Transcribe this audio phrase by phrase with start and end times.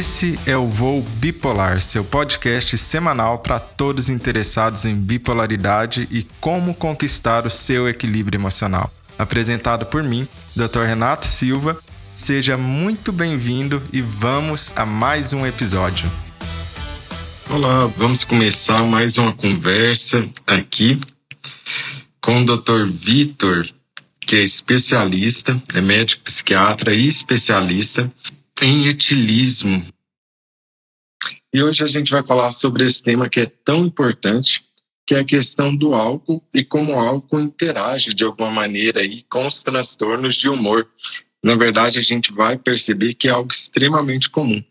[0.00, 6.74] Esse é o Voo Bipolar, seu podcast semanal para todos interessados em bipolaridade e como
[6.74, 8.90] conquistar o seu equilíbrio emocional.
[9.18, 10.26] Apresentado por mim,
[10.56, 10.84] Dr.
[10.86, 11.78] Renato Silva.
[12.14, 16.10] Seja muito bem-vindo e vamos a mais um episódio.
[17.50, 20.98] Olá, vamos começar mais uma conversa aqui
[22.22, 22.86] com o Dr.
[22.86, 23.66] Vitor,
[24.18, 28.10] que é especialista, é médico psiquiatra e especialista
[28.62, 29.84] em etilismo.
[31.52, 34.64] E hoje a gente vai falar sobre esse tema que é tão importante,
[35.06, 39.22] que é a questão do álcool e como o álcool interage de alguma maneira aí
[39.28, 40.88] com os transtornos de humor.
[41.42, 44.62] Na verdade, a gente vai perceber que é algo extremamente comum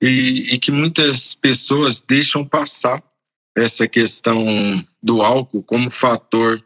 [0.00, 3.02] e, e que muitas pessoas deixam passar
[3.56, 6.62] essa questão do álcool como fator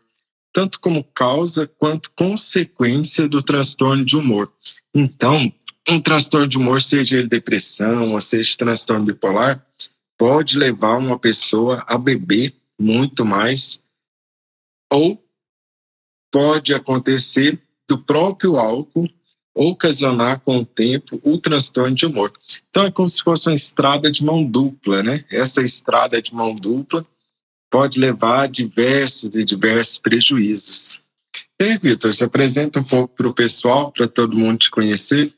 [0.54, 4.50] tanto como causa quanto consequência do transtorno de humor.
[4.94, 5.52] Então,
[5.88, 9.64] um transtorno de humor, seja ele depressão ou seja transtorno bipolar,
[10.18, 13.80] pode levar uma pessoa a beber muito mais
[14.90, 15.22] ou
[16.32, 19.08] pode acontecer do próprio álcool
[19.54, 22.32] ocasionar com o tempo o transtorno de humor.
[22.68, 25.24] Então é como se fosse uma estrada de mão dupla, né?
[25.30, 27.06] Essa estrada de mão dupla
[27.70, 31.00] pode levar a diversos e diversos prejuízos.
[31.60, 35.32] E aí, Vitor, se apresenta um pouco para o pessoal, para todo mundo te conhecer.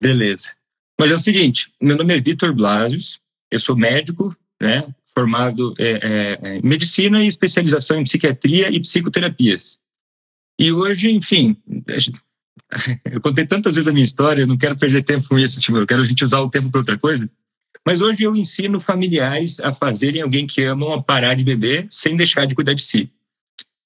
[0.00, 0.50] Beleza.
[0.98, 6.38] Mas é o seguinte, meu nome é Vitor Blasius, eu sou médico, né, formado é,
[6.42, 9.78] é, em medicina e especialização em psiquiatria e psicoterapias.
[10.58, 11.56] E hoje, enfim,
[13.10, 15.76] eu contei tantas vezes a minha história, eu não quero perder tempo com isso, tipo,
[15.76, 17.28] eu quero a gente usar o tempo para outra coisa.
[17.86, 22.46] Mas hoje eu ensino familiares a fazerem alguém que amam parar de beber sem deixar
[22.46, 23.10] de cuidar de si.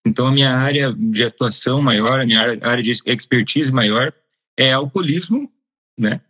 [0.06, 4.12] Então a minha área de atuação maior, a minha área de expertise maior
[4.56, 5.52] é alcoolismo
[6.00, 6.20] né?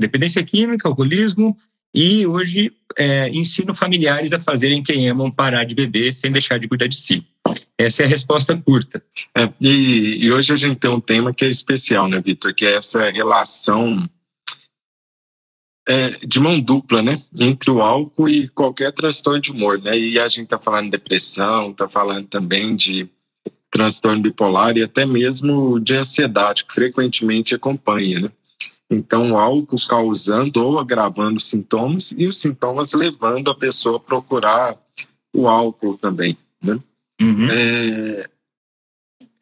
[0.00, 1.56] Dependência química, alcoolismo,
[1.94, 6.68] e hoje é, ensino familiares a fazerem quem amam parar de beber sem deixar de
[6.68, 7.24] cuidar de si.
[7.76, 9.02] Essa é a resposta curta.
[9.36, 12.54] É, e, e, hoje a gente tem um tema que é especial, né, Vitor?
[12.54, 14.08] Que é essa relação
[15.88, 17.20] é, de mão dupla, né?
[17.38, 19.98] Entre o álcool e qualquer transtorno de humor, né?
[19.98, 23.08] E a gente está falando de depressão, está falando também de
[23.70, 28.30] transtorno bipolar e até mesmo de ansiedade, que frequentemente acompanha, né?
[28.90, 34.76] Então, o álcool causando ou agravando sintomas e os sintomas levando a pessoa a procurar
[35.32, 36.38] o álcool também.
[36.62, 36.80] Né?
[37.20, 37.48] Uhum.
[37.50, 38.30] É,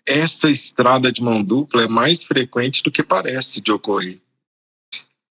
[0.04, 4.18] essa estrada de mão dupla é mais frequente do que parece de ocorrer.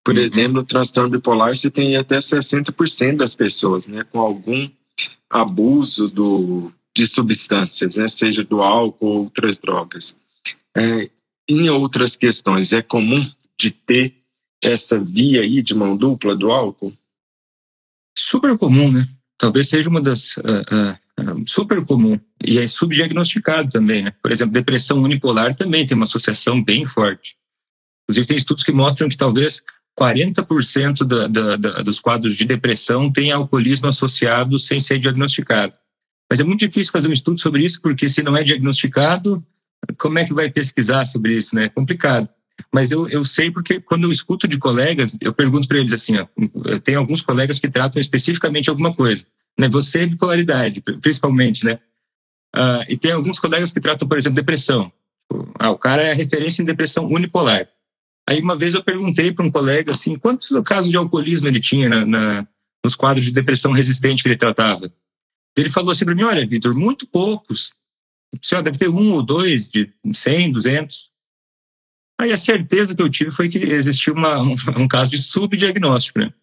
[0.03, 0.21] Por uhum.
[0.21, 4.69] exemplo, no transtorno bipolar, você tem até 60% das pessoas né, com algum
[5.29, 10.15] abuso do, de substâncias, né, seja do álcool ou outras drogas.
[10.77, 11.09] É,
[11.49, 13.25] em outras questões, é comum
[13.59, 14.15] de ter
[14.63, 16.93] essa via aí de mão dupla do álcool?
[18.17, 19.07] Super comum, né?
[19.37, 20.37] Talvez seja uma das.
[20.37, 22.19] Uh, uh, super comum.
[22.43, 24.13] E é subdiagnosticado também, né?
[24.21, 27.35] Por exemplo, depressão unipolar também tem uma associação bem forte.
[28.03, 29.61] Inclusive, tem estudos que mostram que talvez
[29.99, 35.73] 40% da, da, da, dos quadros de depressão têm alcoolismo associado sem ser diagnosticado.
[36.29, 39.45] Mas é muito difícil fazer um estudo sobre isso, porque se não é diagnosticado,
[39.97, 41.65] como é que vai pesquisar sobre isso, né?
[41.65, 42.27] É complicado.
[42.71, 46.17] Mas eu, eu sei porque quando eu escuto de colegas, eu pergunto para eles assim,
[46.17, 46.27] ó,
[46.83, 49.25] tem alguns colegas que tratam especificamente alguma coisa,
[49.57, 49.67] né?
[49.69, 51.79] Você é bipolaridade, principalmente, né?
[52.55, 54.91] Uh, e tem alguns colegas que tratam, por exemplo, depressão.
[55.59, 57.67] Ah, o cara é referência em depressão unipolar.
[58.27, 61.89] Aí uma vez eu perguntei para um colega assim, quantos casos de alcoolismo ele tinha
[61.89, 62.47] na, na,
[62.83, 64.91] nos quadros de depressão resistente que ele tratava?
[65.57, 67.73] Ele falou assim para mim, olha, Vitor, muito poucos.
[68.41, 71.09] Você deve ter um ou dois de 100, 200.
[72.19, 76.19] Aí a certeza que eu tive foi que existiu uma, um, um caso de subdiagnóstico,
[76.19, 76.33] né?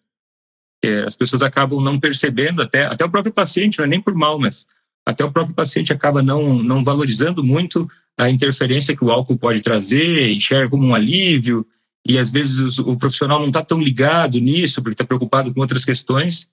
[1.05, 4.37] As pessoas acabam não percebendo, até, até o próprio paciente, não é nem por mal,
[4.37, 4.67] mas
[5.05, 9.61] até o próprio paciente acaba não, não valorizando muito a interferência que o álcool pode
[9.61, 11.65] trazer, enxerga como um alívio,
[12.05, 15.61] e às vezes o, o profissional não está tão ligado nisso, porque está preocupado com
[15.61, 16.47] outras questões.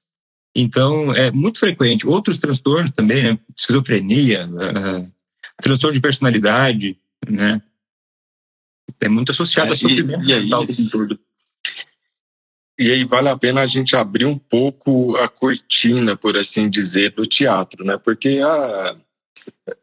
[0.54, 2.06] Então, é muito frequente.
[2.06, 3.38] Outros transtornos também, né?
[3.56, 5.12] Esquizofrenia, uh,
[5.60, 6.96] transtorno de personalidade,
[7.28, 7.60] né?
[9.00, 11.18] É muito associado é, a sofrimento e, e mental aí, todo.
[12.78, 17.12] E aí vale a pena a gente abrir um pouco a cortina, por assim dizer,
[17.12, 17.98] do teatro, né?
[17.98, 18.96] Porque a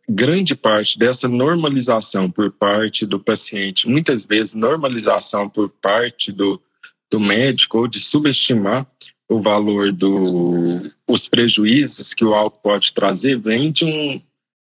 [0.10, 6.62] grande parte dessa normalização por parte do paciente, muitas vezes normalização por parte do,
[7.12, 8.88] do médico ou de subestimar
[9.30, 10.90] o valor do,
[11.28, 14.22] prejuízos que o álcool pode trazer, vem de um,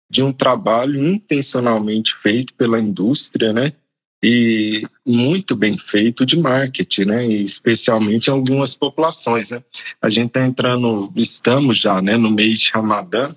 [0.09, 3.73] de um trabalho intencionalmente feito pela indústria, né?
[4.23, 7.27] E muito bem feito de marketing, né?
[7.27, 9.63] E especialmente em algumas populações, né?
[10.01, 13.33] A gente está entrando, estamos já, né, no mês de Ramadã,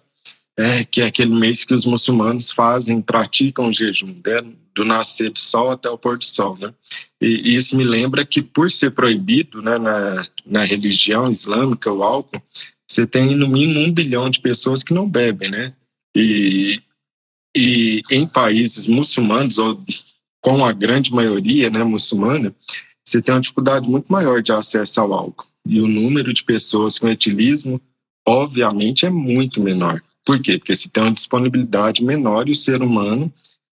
[0.56, 4.40] é, que é aquele mês que os muçulmanos fazem, praticam o jejum, né?
[4.74, 6.74] do nascer do sol até o pôr do sol, né?
[7.20, 12.42] E, isso me lembra que por ser proibido, né, na, na religião islâmica o álcool,
[12.86, 15.72] você tem no mínimo um bilhão de pessoas que não bebem, né?
[16.14, 16.82] E,
[17.56, 19.80] e em países muçulmanos ou
[20.44, 22.54] com a grande maioria né, muçulmana,
[23.02, 25.46] você tem uma dificuldade muito maior de acesso ao álcool.
[25.66, 27.80] E o número de pessoas com etilismo,
[28.28, 30.02] obviamente, é muito menor.
[30.22, 30.58] Por quê?
[30.58, 33.32] Porque você tem uma disponibilidade menor e o ser humano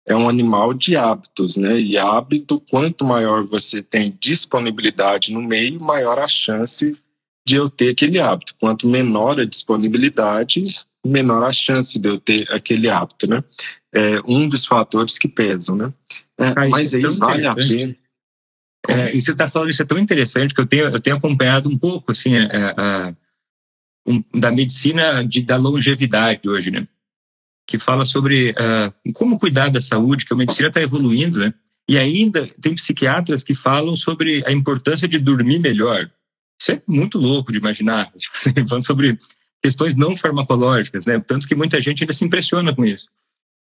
[0.07, 1.79] é um animal de hábitos, né?
[1.79, 6.97] E hábito, quanto maior você tem disponibilidade no meio, maior a chance
[7.47, 8.55] de eu ter aquele hábito.
[8.59, 10.75] Quanto menor a disponibilidade,
[11.05, 13.43] menor a chance de eu ter aquele hábito, né?
[13.95, 15.93] É um dos fatores que pesam, né?
[16.37, 17.95] É, ah, mas é aí vale a pena.
[18.87, 21.69] É, e você está falando isso é tão interessante que eu tenho, eu tenho acompanhado
[21.69, 23.15] um pouco assim a, a,
[24.05, 26.87] um, da medicina de, da longevidade hoje, né?
[27.67, 31.53] Que fala sobre uh, como cuidar da saúde, que a medicina está evoluindo, né?
[31.89, 36.09] E ainda tem psiquiatras que falam sobre a importância de dormir melhor.
[36.59, 39.17] Isso é muito louco de imaginar, assim, falando sobre
[39.63, 41.19] questões não farmacológicas, né?
[41.19, 43.07] Tanto que muita gente ainda se impressiona com isso.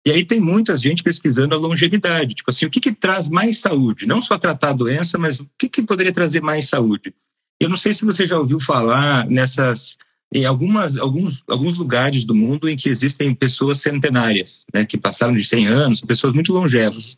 [0.06, 3.58] E aí tem muita gente pesquisando a longevidade, tipo assim, o que, que traz mais
[3.58, 4.06] saúde?
[4.06, 7.14] Não só tratar a doença, mas o que, que poderia trazer mais saúde?
[7.58, 9.96] Eu não sei se você já ouviu falar nessas
[10.32, 15.32] em algumas, alguns, alguns lugares do mundo em que existem pessoas centenárias, né, que passaram
[15.32, 17.16] de 100 anos, pessoas muito longevas,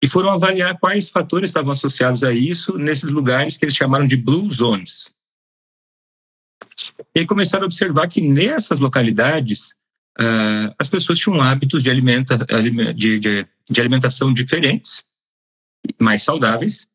[0.00, 4.16] e foram avaliar quais fatores estavam associados a isso nesses lugares que eles chamaram de
[4.16, 5.12] blue zones.
[7.14, 9.74] E aí começaram a observar que nessas localidades
[10.20, 12.38] uh, as pessoas tinham hábitos de, alimenta,
[12.94, 15.04] de, de, de alimentação diferentes,
[16.00, 16.86] mais saudáveis,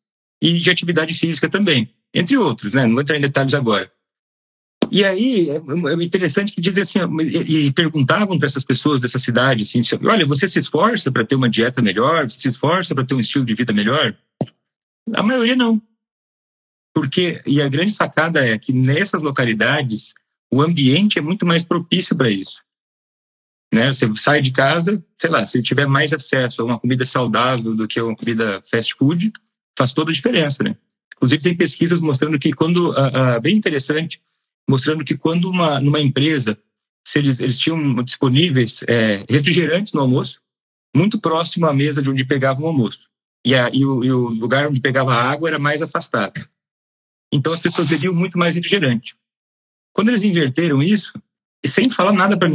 [0.42, 2.86] e de atividade física também, entre outros, né?
[2.86, 3.92] Não vou entrar em detalhes agora.
[4.92, 7.00] E aí é, é interessante que dizem assim,
[7.48, 11.50] e perguntavam para essas pessoas dessa cidade assim, olha, você se esforça para ter uma
[11.50, 14.16] dieta melhor, você se esforça para ter um estilo de vida melhor?
[15.14, 15.82] A maioria não.
[16.94, 20.14] Porque e a grande sacada é que nessas localidades
[20.52, 22.64] o ambiente é muito mais propício para isso.
[23.74, 23.94] Né?
[23.94, 27.88] Você sai de casa, sei lá, se tiver mais acesso a uma comida saudável do
[27.88, 29.32] que a uma comida fast food,
[29.78, 30.76] faz toda a diferença, né?
[31.16, 34.22] Inclusive tem pesquisas mostrando que quando, uh, uh, bem interessante,
[34.68, 36.58] mostrando que quando uma, numa empresa,
[37.06, 40.40] se eles, eles tinham disponíveis é, refrigerantes no almoço,
[40.96, 43.10] muito próximo à mesa de onde pegavam o almoço.
[43.46, 46.48] E, a, e, o, e o lugar onde pegava a água era mais afastado.
[47.32, 49.16] Então as pessoas bebiam muito mais refrigerante.
[49.94, 51.14] Quando eles inverteram isso,
[51.64, 52.52] e sem falar nada para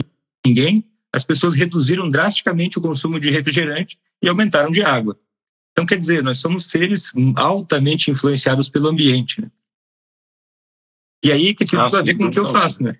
[0.46, 0.84] ninguém,
[1.14, 5.16] as pessoas reduziram drasticamente o consumo de refrigerante e aumentaram de água.
[5.70, 9.40] Então, quer dizer, nós somos seres altamente influenciados pelo ambiente.
[9.40, 9.50] Né?
[11.24, 12.98] E aí que tem tudo a ver com o que eu faço, né?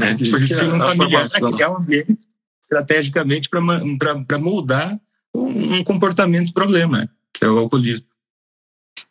[0.00, 2.26] É, Por isso, um familiar criar um ambiente
[2.62, 5.00] estrategicamente para moldar
[5.34, 8.06] um, comportamento problema, que é o alcoolismo.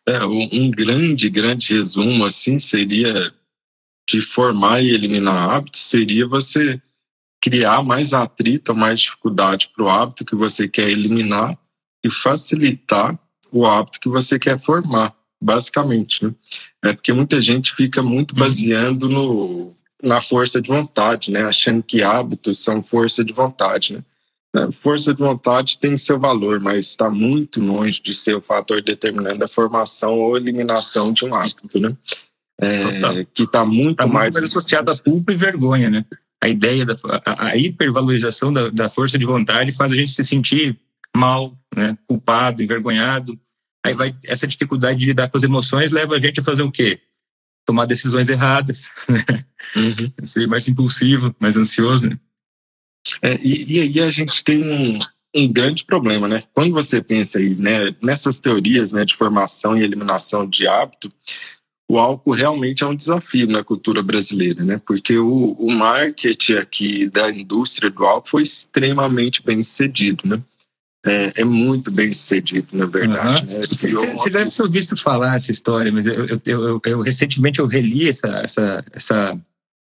[0.06, 3.34] É, um grande, grande resumo, assim, seria
[4.10, 6.82] de formar e eliminar hábitos, seria você
[7.46, 11.56] criar mais atrito, mais dificuldade para o hábito que você quer eliminar
[12.04, 13.16] e facilitar
[13.52, 16.26] o hábito que você quer formar, basicamente.
[16.26, 16.34] Né?
[16.86, 18.40] É porque muita gente fica muito uhum.
[18.40, 21.44] baseando no, na força de vontade, né?
[21.44, 23.94] achando que hábitos são força de vontade.
[23.94, 24.04] Né?
[24.56, 28.82] É, força de vontade tem seu valor, mas está muito longe de ser o fator
[28.82, 31.96] determinante da formação ou eliminação de um hábito, né?
[32.60, 34.34] É, que está muito tá mais...
[34.34, 36.06] mais associado a culpa e vergonha, né?
[36.46, 40.24] A ideia da a, a hipervalorização da, da, força de vontade faz a gente se
[40.24, 40.80] sentir
[41.16, 43.40] mal, né, culpado, envergonhado.
[43.84, 46.72] Aí vai essa dificuldade de lidar com as emoções leva a gente a fazer o
[46.72, 47.00] quê?
[47.66, 49.46] Tomar decisões erradas, né?
[49.76, 50.26] Uhum.
[50.26, 52.08] ser mais impulsivo, mais ansioso.
[52.08, 52.20] Né?
[53.22, 55.00] É, e, aí a gente tem um,
[55.36, 56.44] um grande problema, né?
[56.54, 61.12] Quando você pensa aí, né, nessas teorias, né, de formação e eliminação de hábito,
[61.90, 64.78] o álcool realmente é um desafio na cultura brasileira, né?
[64.86, 70.42] Porque o, o marketing aqui da indústria do álcool foi extremamente bem sucedido, né?
[71.06, 73.54] É, é muito bem sucedido, na verdade.
[73.54, 73.62] Uhum.
[73.62, 73.68] Né?
[73.68, 77.68] Você, você deve ter visto falar essa história, mas eu, eu, eu, eu, recentemente eu
[77.68, 79.40] reli essa, essa, essa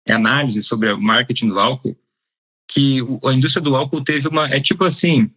[0.09, 1.97] análise sobre o marketing do álcool,
[2.68, 4.49] que a indústria do álcool teve uma.
[4.49, 5.30] É tipo assim: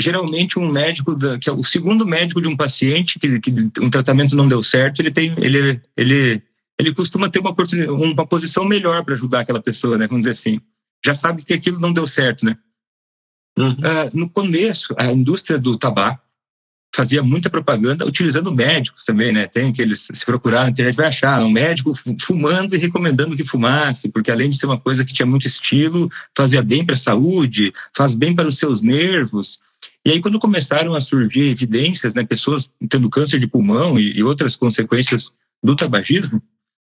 [0.00, 3.90] geralmente um médico da, que é o segundo médico de um paciente que, que um
[3.90, 6.42] tratamento não deu certo ele tem ele ele
[6.78, 10.32] ele costuma ter uma oportunidade uma posição melhor para ajudar aquela pessoa né vamos dizer
[10.32, 10.60] assim
[11.04, 12.56] já sabe que aquilo não deu certo né
[13.58, 13.72] Uhum.
[13.72, 16.22] Uh, no começo, a indústria do tabaco
[16.94, 19.46] fazia muita propaganda utilizando médicos também, né?
[19.46, 23.44] Tem que eles se procurar na internet vai achar um médico fumando e recomendando que
[23.44, 26.98] fumasse, porque além de ser uma coisa que tinha muito estilo, fazia bem para a
[26.98, 29.60] saúde, faz bem para os seus nervos.
[30.06, 34.22] E aí quando começaram a surgir evidências, né, pessoas tendo câncer de pulmão e, e
[34.22, 35.30] outras consequências
[35.62, 36.42] do tabagismo,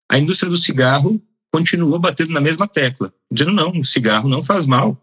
[0.10, 4.66] a indústria do cigarro continuou batendo na mesma tecla, dizendo não, o cigarro não faz
[4.66, 4.98] mal.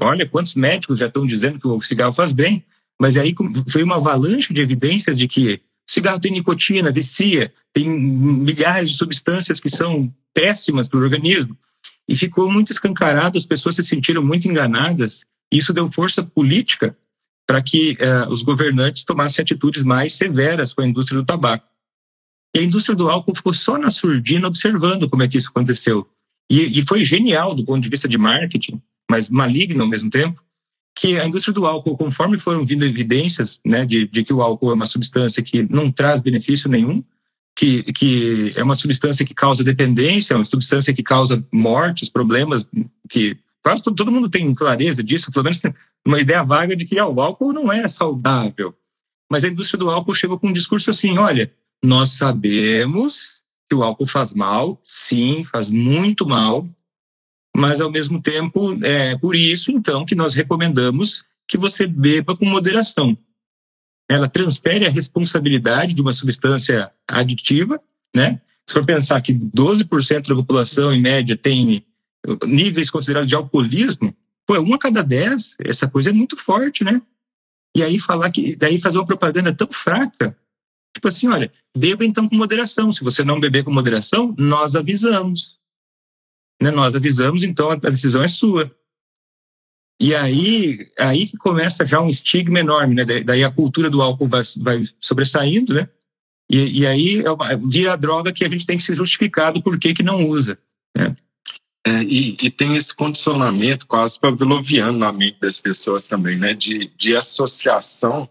[0.00, 2.64] Olha quantos médicos já estão dizendo que o cigarro faz bem.
[3.00, 3.34] Mas aí
[3.68, 9.60] foi uma avalanche de evidências de que cigarro tem nicotina, vicia, tem milhares de substâncias
[9.60, 11.56] que são péssimas para o organismo.
[12.08, 15.24] E ficou muito escancarado, as pessoas se sentiram muito enganadas.
[15.52, 16.96] Isso deu força política
[17.46, 21.68] para que uh, os governantes tomassem atitudes mais severas com a indústria do tabaco.
[22.54, 26.08] E a indústria do álcool ficou só na surdina observando como é que isso aconteceu.
[26.50, 28.80] E, e foi genial do ponto de vista de marketing,
[29.10, 30.42] mas maligno ao mesmo tempo,
[30.94, 34.70] que a indústria do álcool, conforme foram vindo evidências né, de, de que o álcool
[34.70, 37.02] é uma substância que não traz benefício nenhum,
[37.56, 42.66] que, que é uma substância que causa dependência, uma substância que causa mortes, problemas
[43.08, 45.74] que quase todo, todo mundo tem clareza disso, pelo menos tem
[46.06, 48.74] uma ideia vaga de que ah, o álcool não é saudável.
[49.30, 51.52] Mas a indústria do álcool chegou com um discurso assim: olha,
[51.82, 56.68] nós sabemos que o álcool faz mal, sim, faz muito mal,
[57.56, 62.44] mas ao mesmo tempo é por isso então que nós recomendamos que você beba com
[62.44, 63.16] moderação.
[64.08, 67.80] Ela transfere a responsabilidade de uma substância aditiva,
[68.14, 68.40] né?
[68.66, 71.84] Se for pensar que 12% da população em média tem
[72.46, 77.00] níveis considerados de alcoolismo, pô, um a cada dez, essa coisa é muito forte, né?
[77.76, 80.36] E aí falar que daí fazer uma propaganda tão fraca,
[80.94, 82.92] tipo assim, olha, beba então com moderação.
[82.92, 85.58] Se você não beber com moderação, nós avisamos
[86.62, 88.74] né, nós avisamos, então a decisão é sua.
[90.00, 93.04] E aí, aí que começa já um estigma enorme, né?
[93.04, 95.88] Daí a cultura do álcool vai, vai sobressaindo, né?
[96.50, 99.62] E, e aí é vira a droga que a gente tem que se justificar do
[99.62, 100.58] porquê que não usa,
[100.96, 101.16] né?
[101.84, 106.54] É, e, e, tem esse condicionamento quase pavloviano na mente das pessoas também, né?
[106.54, 108.28] De, de associação,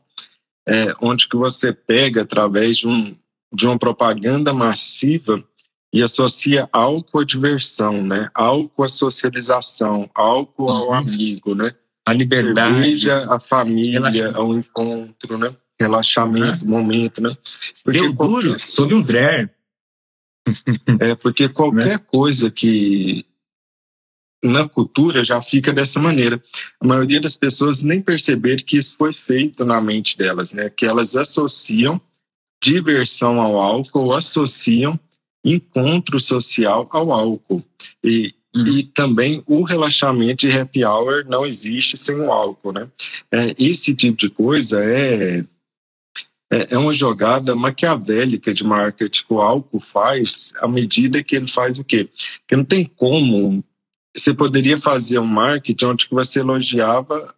[0.65, 3.13] é, onde que você pega através de, um,
[3.53, 5.43] de uma propaganda massiva
[5.93, 8.29] e associa álcool à diversão, né?
[8.33, 10.93] Álcool à socialização, álcool ao uhum.
[10.93, 11.75] amigo, né?
[12.05, 12.73] A liberdade.
[12.73, 15.53] Cerveja, a família, ao encontro, né?
[15.77, 17.35] Relaxamento, momento, né?
[17.83, 18.47] Porque Deu qualquer...
[18.47, 19.03] duro, sob um.
[21.01, 21.97] É, porque qualquer né?
[21.97, 23.25] coisa que
[24.43, 26.41] na cultura já fica dessa maneira.
[26.79, 30.69] A maioria das pessoas nem perceberam que isso foi feito na mente delas, né?
[30.69, 32.01] Que elas associam
[32.63, 34.99] diversão ao álcool, associam
[35.43, 37.63] encontro social ao álcool.
[38.03, 38.67] E, uhum.
[38.67, 42.87] e também o relaxamento de happy hour não existe sem o álcool, né?
[43.31, 45.43] É, esse tipo de coisa é,
[46.51, 51.47] é, é uma jogada maquiavélica de marketing que o álcool faz à medida que ele
[51.47, 52.09] faz o quê?
[52.39, 53.63] Porque não tem como...
[54.15, 57.33] Você poderia fazer um marketing onde você elogiava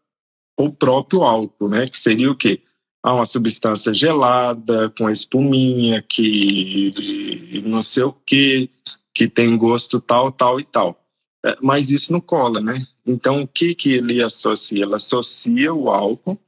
[0.58, 1.88] o próprio álcool, né?
[1.88, 2.62] Que seria o quê?
[3.03, 8.70] há uma substância gelada, com espuminha, que não sei o que,
[9.13, 10.98] que tem gosto tal, tal e tal.
[11.46, 12.88] É, mas isso não cola, né?
[13.06, 14.86] Então, o que, que ele associa?
[14.86, 16.39] Ele associa o álcool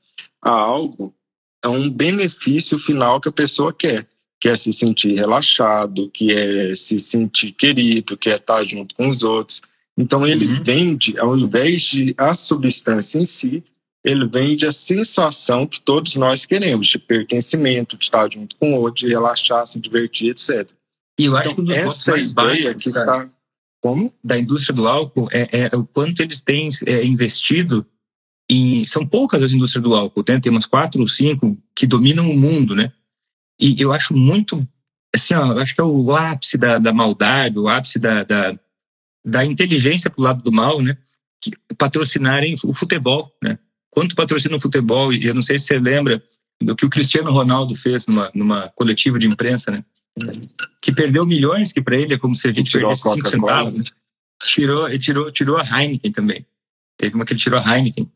[0.42, 1.14] a algo,
[1.62, 4.08] a um benefício final que a pessoa quer.
[4.40, 9.62] Quer se sentir relaxado, quer se sentir querido, quer estar junto com os outros.
[9.98, 10.64] Então, ele uhum.
[10.64, 13.64] vende, ao invés de a substância em si,
[14.06, 18.82] ele vende a sensação que todos nós queremos, de pertencimento, de estar junto com o
[18.82, 20.70] outro, de relaxar, se divertir, etc.
[21.20, 23.30] E eu acho então, que um dos pontos mais baixos que tá,
[23.82, 24.14] como?
[24.24, 27.86] da indústria do álcool é, é, o quanto eles têm é, investido
[28.48, 28.86] em...
[28.86, 30.40] São poucas as indústrias do álcool, né?
[30.40, 32.92] tem umas quatro ou cinco que dominam o mundo, né?
[33.60, 34.68] E eu acho muito...
[35.16, 38.60] Assim, ó, eu acho que é o ápice da, da maldade, o ápice da, da,
[39.26, 40.98] da inteligência pro lado do mal, né?
[41.42, 43.58] Que patrocinarem o futebol, né?
[43.96, 46.22] quanto patrocina o futebol, e eu não sei se você lembra
[46.62, 49.86] do que o Cristiano Ronaldo fez numa, numa coletiva de imprensa, né?
[50.82, 53.74] Que perdeu milhões, que para ele é como se a gente perdesse cinco centavos.
[53.74, 53.86] Né?
[54.44, 56.46] Tirou, e tirou, tirou a Heineken também.
[56.98, 58.12] Teve uma que ele tirou a Heineken.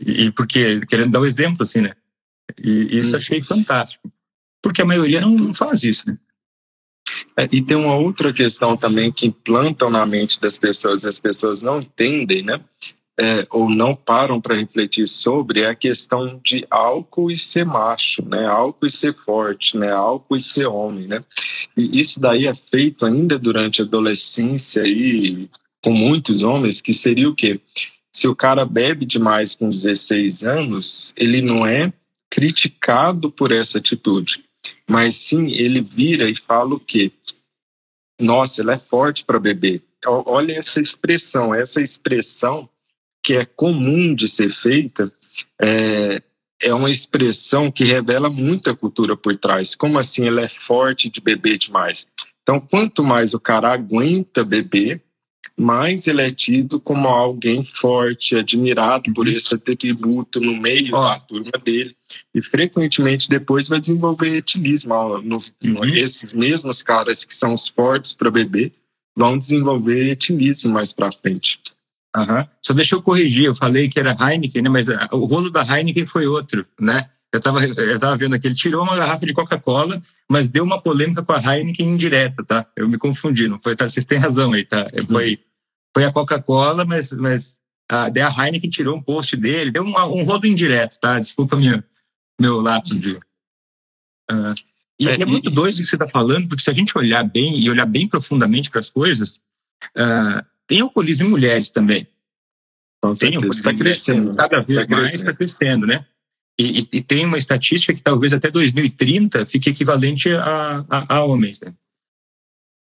[0.00, 1.94] E, porque, querendo dar o um exemplo, assim, né?
[2.58, 3.16] E isso hum.
[3.16, 4.12] achei fantástico.
[4.62, 6.18] Porque a maioria não, não faz isso, né?
[7.38, 11.62] É, e tem uma outra questão também que implantam na mente das pessoas, as pessoas
[11.62, 12.60] não entendem, né?
[13.18, 18.22] é, ou não param para refletir sobre é a questão de álcool e ser macho,
[18.26, 18.46] né?
[18.46, 19.90] Álcool e ser forte, né?
[19.90, 21.24] Álcool e ser homem, né?
[21.76, 25.48] E isso daí é feito ainda durante a adolescência e
[25.82, 27.60] com muitos homens, que seria o quê?
[28.16, 31.92] se o cara bebe demais com 16 anos, ele não é
[32.30, 34.42] criticado por essa atitude,
[34.88, 37.10] mas sim ele vira e fala o quê?
[38.20, 39.82] Nossa, ele é forte para beber.
[40.06, 42.68] Olha essa expressão, essa expressão
[43.22, 45.12] que é comum de ser feita
[45.60, 46.22] é,
[46.60, 49.74] é uma expressão que revela muita cultura por trás.
[49.74, 52.06] Como assim ele é forte de beber demais?
[52.42, 55.02] Então, quanto mais o cara aguenta beber,
[55.58, 61.00] mais ele é tido como alguém forte, admirado por esse atributo no meio oh.
[61.00, 61.96] da turma dele.
[62.34, 64.94] E frequentemente depois vai desenvolver etilismo.
[65.22, 65.84] No, uhum.
[65.94, 68.72] Esses mesmos caras que são os fortes para beber
[69.16, 71.60] vão desenvolver etilismo mais para frente.
[72.14, 72.46] Uhum.
[72.62, 74.68] Só deixa eu corrigir, eu falei que era Heineken, né?
[74.68, 77.04] mas o rolo da Heineken foi outro, né?
[77.32, 80.80] Eu estava eu tava vendo aqui, ele tirou uma garrafa de Coca-Cola, mas deu uma
[80.80, 82.66] polêmica com a Heineken indireta, tá?
[82.74, 83.86] Eu me confundi, não foi, tá?
[83.86, 84.88] Vocês têm razão aí, tá?
[85.06, 85.38] Foi,
[85.96, 87.58] foi a Coca-Cola, mas, mas
[87.90, 91.18] a, daí a Heineken tirou um post dele, deu um, um rolo indireto, tá?
[91.18, 91.82] Desculpa minha,
[92.38, 93.12] meu lapso de...
[94.30, 94.52] Uh,
[95.00, 97.24] e é, é muito doido o que você está falando, porque se a gente olhar
[97.24, 99.40] bem e olhar bem profundamente para as coisas,
[99.96, 102.06] uh, tem alcoolismo em mulheres também.
[103.18, 104.34] tem está crescendo.
[104.34, 104.36] Né?
[104.36, 106.04] Cada vez tá mais está crescendo, né?
[106.58, 111.24] E, e, e, tem uma estatística que talvez até 2030 fique equivalente a, a, a
[111.24, 111.72] homens, né?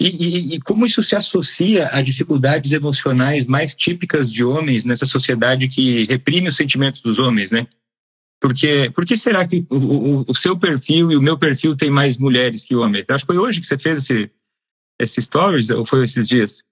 [0.00, 5.04] E, e, e, como isso se associa a dificuldades emocionais mais típicas de homens nessa
[5.04, 7.66] sociedade que reprime os sentimentos dos homens, né?
[8.40, 11.90] Porque por que será que o, o, o, seu perfil e o meu perfil tem
[11.90, 13.04] mais mulheres que homens?
[13.10, 14.30] Acho que foi hoje que você fez esse,
[14.98, 16.64] esse stories ou foi esses dias?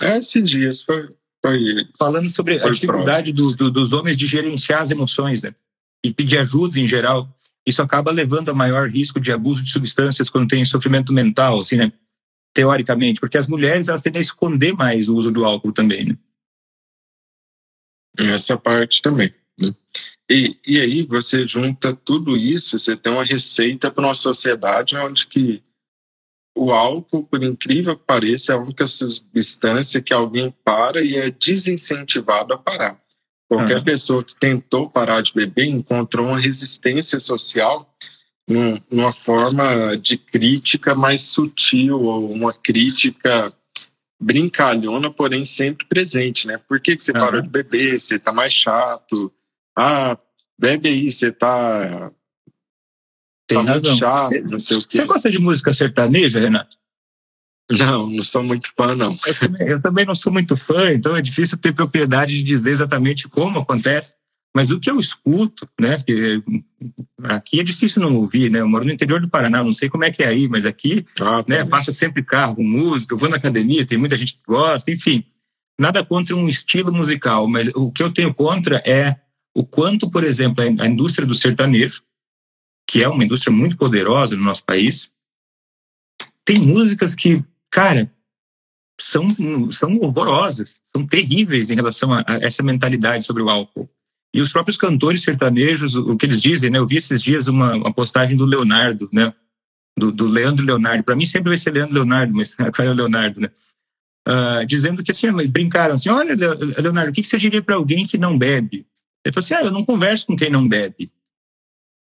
[0.00, 1.08] É, esses dias foi.
[1.44, 5.52] foi Falando sobre foi a dificuldade do, do, dos homens de gerenciar as emoções, né?
[6.04, 7.28] E pedir ajuda em geral.
[7.66, 11.74] Isso acaba levando a maior risco de abuso de substâncias quando tem sofrimento mental, assim,
[11.74, 11.92] né?
[12.56, 16.16] Teoricamente, porque as mulheres elas tendem a esconder mais o uso do álcool também, né?
[18.18, 19.30] Essa parte também.
[19.58, 19.74] Né?
[20.30, 25.26] E, e aí você junta tudo isso, você tem uma receita para uma sociedade onde
[25.26, 25.62] que
[26.56, 31.30] o álcool, por incrível que pareça, é a única substância que alguém para e é
[31.30, 32.98] desincentivado a parar.
[33.50, 33.84] Qualquer uhum.
[33.84, 37.94] pessoa que tentou parar de beber encontrou uma resistência social
[38.48, 43.52] num, numa forma de crítica mais sutil ou uma crítica
[44.20, 46.58] brincalhona, porém sempre presente, né?
[46.68, 47.20] Por que, que você uhum.
[47.20, 47.98] parou de beber?
[47.98, 49.32] Você tá mais chato?
[49.76, 50.16] Ah,
[50.58, 52.10] bebe aí, você tá
[53.46, 53.96] tem tá razão.
[53.96, 56.76] Chato, você, você gosta de música sertaneja, Renato?
[57.70, 59.16] Não, não sou muito fã, não.
[59.26, 62.70] Eu também, eu também, não sou muito fã, então é difícil ter propriedade de dizer
[62.70, 64.14] exatamente como acontece.
[64.56, 65.98] Mas o que eu escuto, né?
[67.24, 68.60] Aqui é difícil não ouvir, né?
[68.60, 71.04] Eu moro no interior do Paraná, não sei como é que é aí, mas aqui,
[71.20, 71.62] ah, tá né?
[71.62, 75.22] Passa sempre carro, música, eu vou na academia, tem muita gente que gosta, enfim.
[75.78, 79.20] Nada contra um estilo musical, mas o que eu tenho contra é
[79.54, 82.02] o quanto, por exemplo, a indústria do sertanejo,
[82.88, 85.10] que é uma indústria muito poderosa no nosso país,
[86.46, 88.10] tem músicas que, cara,
[88.98, 89.26] são,
[89.70, 93.86] são horrorosas, são terríveis em relação a, a essa mentalidade sobre o álcool.
[94.34, 96.78] E os próprios cantores sertanejos, o, que eles dizem, né?
[96.78, 99.32] Eu vi esses dias uma, uma postagem do Leonardo, né?
[99.98, 101.04] Do, do Leandro Leonardo.
[101.04, 103.48] Para mim sempre vai ser Leandro Leonardo, mas qual é o Leonardo, né?
[104.28, 106.34] Uh, dizendo que assim, brincaram assim: olha,
[106.78, 108.86] Leonardo, o que, você diria para alguém que não bebe?
[109.24, 111.10] Ele falou assim: ah, eu não converso com quem não bebe.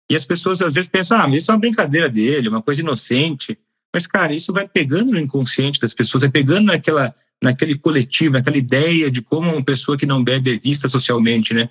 [0.09, 3.57] E as pessoas às vezes pensam, ah, isso é uma brincadeira dele, uma coisa inocente.
[3.93, 8.57] Mas, cara, isso vai pegando no inconsciente das pessoas, vai pegando naquela, naquele coletivo, naquela
[8.57, 11.69] ideia de como uma pessoa que não bebe é vista socialmente, né?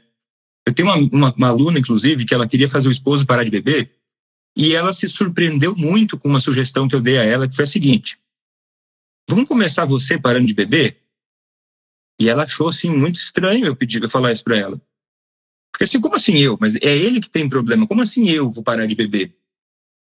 [0.69, 3.51] Eu tenho uma, uma, uma aluna, inclusive, que ela queria fazer o esposo parar de
[3.51, 3.91] beber,
[4.55, 7.65] e ela se surpreendeu muito com uma sugestão que eu dei a ela, que foi
[7.65, 8.19] a seguinte:
[9.27, 11.01] vamos começar você parando de beber?
[12.21, 14.79] E ela achou assim muito estranho eu pedir eu falar isso para ela.
[15.73, 16.59] Porque assim, como assim eu?
[16.61, 17.87] Mas é ele que tem problema.
[17.87, 19.35] Como assim eu vou parar de beber?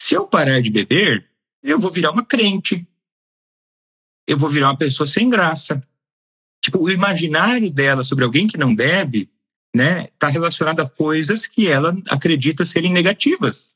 [0.01, 1.29] Se eu parar de beber,
[1.63, 2.87] eu vou virar uma crente.
[4.27, 5.87] Eu vou virar uma pessoa sem graça.
[6.63, 9.29] Tipo, o imaginário dela sobre alguém que não bebe,
[9.77, 13.75] né, está relacionado a coisas que ela acredita serem negativas.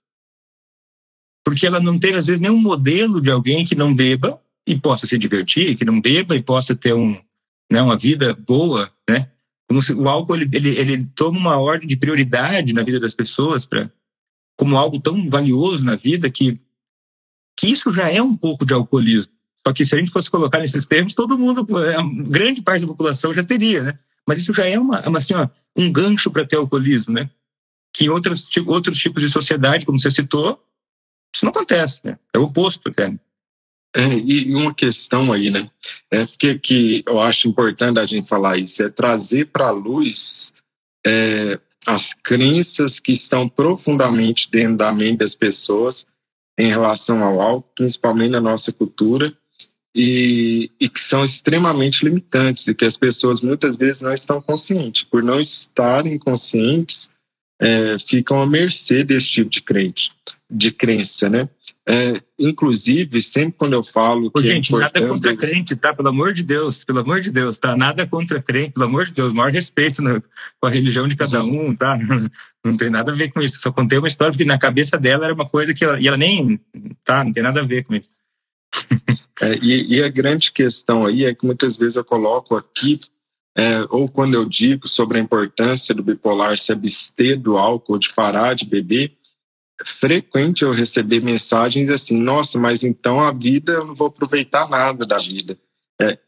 [1.44, 5.06] Porque ela não tem, às vezes, nenhum modelo de alguém que não beba e possa
[5.06, 7.20] se divertir, que não beba e possa ter um,
[7.70, 9.30] né, uma vida boa, né?
[9.68, 13.12] Como se o álcool ele, ele, ele toma uma ordem de prioridade na vida das
[13.12, 13.68] pessoas
[14.56, 16.58] como algo tão valioso na vida que
[17.58, 19.34] que isso já é um pouco de alcoolismo.
[19.66, 22.86] Só que se a gente fosse colocar nesses termos, todo mundo, é, grande parte da
[22.86, 23.98] população já teria, né?
[24.26, 27.30] Mas isso já é uma, uma assim, ó, um gancho para ter alcoolismo, né?
[27.92, 30.62] Que em outros, outros tipos de sociedade, como você citou,
[31.34, 32.18] isso não acontece, né?
[32.34, 33.12] É o oposto até.
[33.94, 35.68] É, e uma questão aí, né?
[36.10, 40.52] É porque que eu acho importante a gente falar isso, é trazer para a luz
[41.04, 46.06] é, as crenças que estão profundamente dentro da mente das pessoas
[46.58, 49.36] em relação ao álcool, principalmente na nossa cultura,
[49.94, 55.02] e, e, que são extremamente limitantes e que as pessoas muitas vezes não estão conscientes.
[55.02, 57.10] Por não estarem conscientes,
[57.60, 60.12] é, ficam à mercê desse tipo de crente,
[60.48, 61.48] de crença, né?
[61.88, 65.00] É, inclusive, sempre quando eu falo Ô, que é gente, é importante...
[65.00, 65.92] nada contra crente, tá?
[65.92, 67.76] Pelo amor de Deus, pelo amor de Deus, tá?
[67.76, 70.20] Nada contra crente, pelo amor de Deus, maior respeito na,
[70.60, 71.98] com a religião de cada um, tá?
[72.64, 73.60] Não tem nada a ver com isso.
[73.60, 76.16] Só contei uma história porque na cabeça dela era uma coisa que ela, e ela
[76.16, 76.60] nem,
[77.02, 77.24] tá?
[77.24, 78.12] Não tem nada a ver com isso.
[79.40, 83.00] É, e, e, a grande questão aí é que muitas vezes eu coloco aqui,
[83.56, 88.12] é, ou quando eu digo sobre a importância do bipolar se abster do álcool, de
[88.12, 89.16] parar de beber,
[89.82, 95.06] frequente eu receber mensagens assim: nossa, mas então a vida eu não vou aproveitar nada
[95.06, 95.56] da vida.
[96.00, 96.18] É,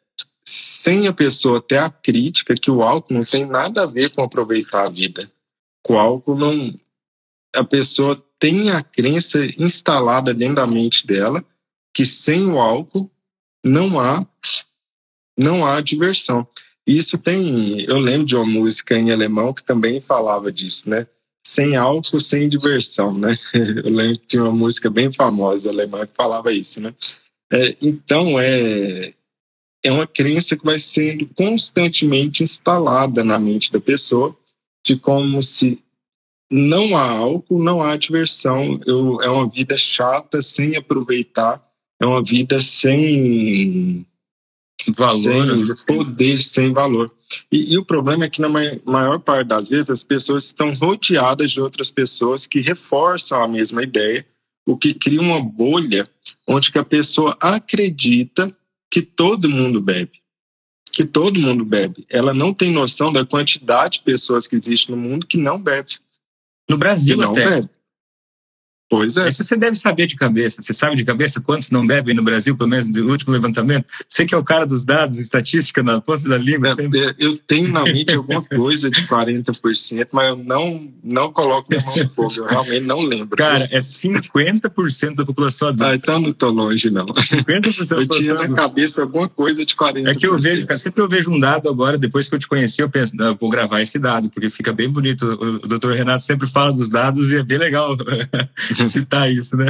[0.45, 4.23] sem a pessoa ter a crítica que o álcool não tem nada a ver com
[4.23, 5.31] aproveitar a vida.
[5.83, 6.81] Com o álcool não.
[7.55, 11.45] A pessoa tem a crença instalada dentro da mente dela
[11.95, 13.11] que sem o álcool
[13.65, 14.27] não há
[15.39, 16.47] não há diversão.
[16.87, 21.07] Isso tem, eu lembro de uma música em alemão que também falava disso, né?
[21.45, 23.37] Sem álcool, sem diversão, né?
[23.55, 26.95] Eu lembro tinha uma música bem famosa alemã que falava isso, né?
[27.53, 29.13] É, então é
[29.85, 34.37] é uma crença que vai sendo constantemente instalada na mente da pessoa
[34.87, 35.83] de como se
[36.51, 41.61] não há álcool, não há diversão, eu, é uma vida chata sem aproveitar
[42.03, 44.05] é uma vida sem
[44.89, 45.75] valor, sem né?
[45.87, 47.13] poder, sem valor.
[47.51, 51.53] E, e, o problema é que na maior parte das vezes as pessoas estão rodeadas
[51.53, 54.27] de outras pessoas que reforçam a mesma ideia,
[54.67, 56.11] o que cria uma bolha
[56.47, 58.55] onde que a pessoa acredita
[58.91, 60.21] que todo mundo bebe.
[60.93, 62.05] Que todo mundo bebe.
[62.11, 65.99] Ela não tem noção da quantidade de pessoas que existem no mundo que não bebe.
[66.69, 67.49] No Brasil que não até.
[67.49, 67.71] Bebe.
[68.93, 69.27] Pois é.
[69.31, 70.61] Isso você deve saber de cabeça.
[70.61, 73.87] Você sabe de cabeça quantos não bebem no Brasil, pelo menos no último levantamento?
[74.07, 76.69] Você que é o cara dos dados, estatística na ponta da língua.
[76.69, 77.15] É, sempre...
[77.19, 81.97] Eu tenho na mente alguma coisa de 40%, mas eu não, não coloco minha mão
[81.97, 82.35] no fogo.
[82.37, 83.35] Eu realmente não lembro.
[83.35, 85.89] Cara, é 50% da população adulta.
[85.89, 87.07] Ah, então não estou longe, não.
[87.07, 90.07] 50% da eu tinha na cabeça alguma coisa de 40%.
[90.07, 92.47] É que eu vejo, cara, sempre eu vejo um dado agora, depois que eu te
[92.47, 95.23] conheci, eu penso, não, vou gravar esse dado, porque fica bem bonito.
[95.25, 97.97] O doutor Renato sempre fala dos dados e é bem legal.
[98.89, 99.67] citar isso, né?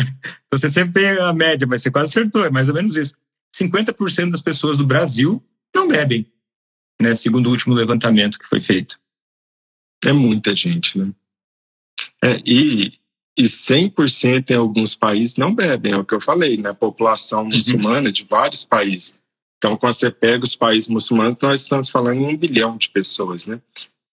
[0.47, 3.15] Então você sempre tem a média, mas você quase acertou, é mais ou menos isso.
[3.55, 5.43] 50% das pessoas do Brasil
[5.75, 6.27] não bebem,
[7.01, 7.15] né?
[7.15, 8.99] Segundo o último levantamento que foi feito.
[10.05, 11.13] É muita gente, né?
[12.25, 12.93] É, e,
[13.37, 16.73] e 100% em alguns países não bebem, é o que eu falei, né?
[16.73, 17.47] População uhum.
[17.47, 18.13] muçulmana uhum.
[18.13, 19.15] de vários países.
[19.59, 23.47] Então, quando você pega os países muçulmanos, nós estamos falando em um bilhão de pessoas,
[23.47, 23.61] né?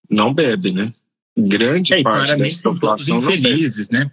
[0.09, 0.93] Não bebe, né?
[1.37, 3.69] Grande é, parte dessa população não bebe.
[3.91, 4.11] né?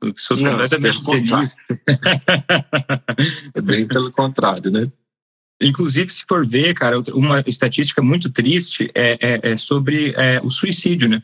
[0.00, 0.98] São pessoas não, completamente
[3.54, 4.86] é bem pelo contrário, né?
[5.60, 10.50] Inclusive, se for ver, cara, uma estatística muito triste é, é, é sobre é, o
[10.50, 11.22] suicídio, né?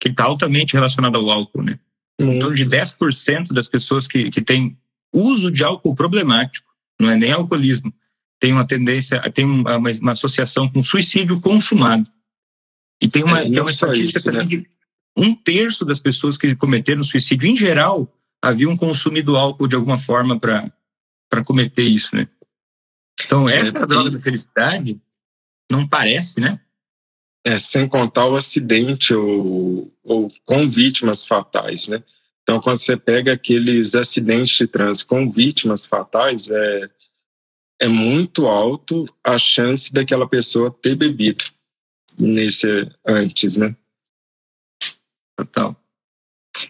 [0.00, 1.78] Que está altamente relacionado ao álcool, né?
[2.20, 4.78] Em torno de 10% das pessoas que, que têm
[5.12, 6.68] uso de álcool problemático,
[7.00, 7.92] não é nem alcoolismo,
[8.38, 12.06] tem uma tendência, tem uma, uma associação com suicídio consumado.
[13.02, 14.46] E tem uma, é, tem uma estatística isso, também né?
[14.46, 14.66] de
[15.16, 20.38] um terço das pessoas que cometeram suicídio, em geral, haviam consumido álcool de alguma forma
[20.38, 22.28] para cometer isso, né?
[23.24, 25.00] Então, é, essa é, droga da felicidade
[25.70, 26.60] não parece, né?
[27.46, 32.02] É, sem contar o acidente ou, ou com vítimas fatais, né?
[32.42, 36.90] Então, quando você pega aqueles acidentes de trânsito com vítimas fatais, é,
[37.80, 41.44] é muito alto a chance daquela pessoa ter bebido
[42.18, 42.66] nesse
[43.06, 43.74] antes, né?
[45.36, 45.76] Total.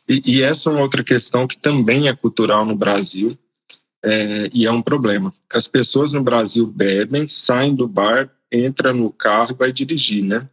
[0.08, 3.38] E, e, essa é uma outra questão que também é cultural no Brasil
[4.02, 5.32] é, e é um problema.
[5.50, 10.48] As pessoas no Brasil bebem, saem do bar, entram no carro e vai dirigir, né?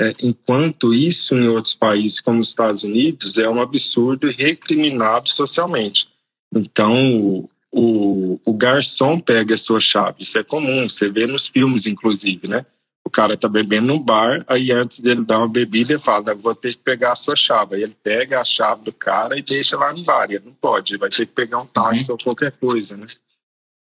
[0.00, 5.28] É, enquanto isso em outros países como os Estados Unidos é um absurdo e recriminado
[5.28, 6.08] socialmente.
[6.52, 11.46] Então o, o, o garçom pega a sua chave, isso é comum, você vê nos
[11.46, 12.66] filmes inclusive, né?
[13.06, 16.54] O cara tá bebendo no bar, aí antes dele dar uma bebida, ele fala, vou
[16.54, 17.76] ter que pegar a sua chave.
[17.76, 20.30] Aí ele pega a chave do cara e deixa lá no bar.
[20.30, 22.16] Ele não pode, ele vai ter que pegar um táxi uhum.
[22.18, 23.06] ou qualquer coisa, né?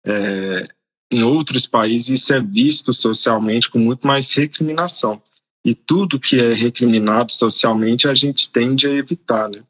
[0.05, 0.63] É,
[1.09, 5.21] em outros países isso é visto socialmente com muito mais recriminação.
[5.65, 9.63] E tudo que é recriminado socialmente a gente tende a evitar, né?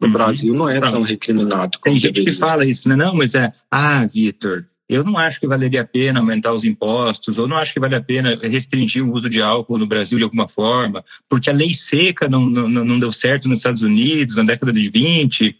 [0.00, 0.12] No uhum.
[0.12, 2.32] Brasil não é tão recriminado como Tem gente deveria.
[2.32, 2.96] que fala isso, né?
[2.96, 4.64] Não, mas é, ah, Vitor,
[4.94, 7.94] eu não acho que valeria a pena aumentar os impostos, ou não acho que vale
[7.94, 11.74] a pena restringir o uso de álcool no Brasil de alguma forma, porque a lei
[11.74, 15.56] seca não, não, não deu certo nos Estados Unidos na década de 20.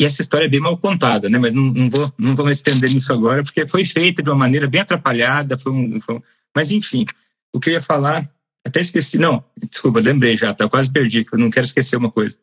[0.00, 1.38] E essa história é bem mal contada, né?
[1.38, 4.36] Mas não, não vou não vou me estender nisso agora, porque foi feita de uma
[4.36, 5.58] maneira bem atrapalhada.
[5.58, 6.22] Foi um, foi um...
[6.54, 7.04] Mas, enfim,
[7.52, 8.28] o que eu ia falar,
[8.64, 9.18] até esqueci.
[9.18, 10.68] Não, desculpa, lembrei já, tá?
[10.68, 12.36] quase perdi, eu não quero esquecer uma coisa.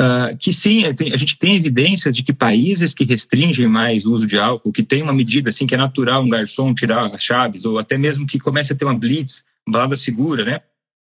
[0.00, 4.12] Uh, que sim, é, a gente tem evidências de que países que restringem mais o
[4.12, 7.20] uso de álcool, que tem uma medida assim que é natural um garçom tirar as
[7.20, 10.60] chaves, ou até mesmo que comece a ter uma blitz, balada segura, né?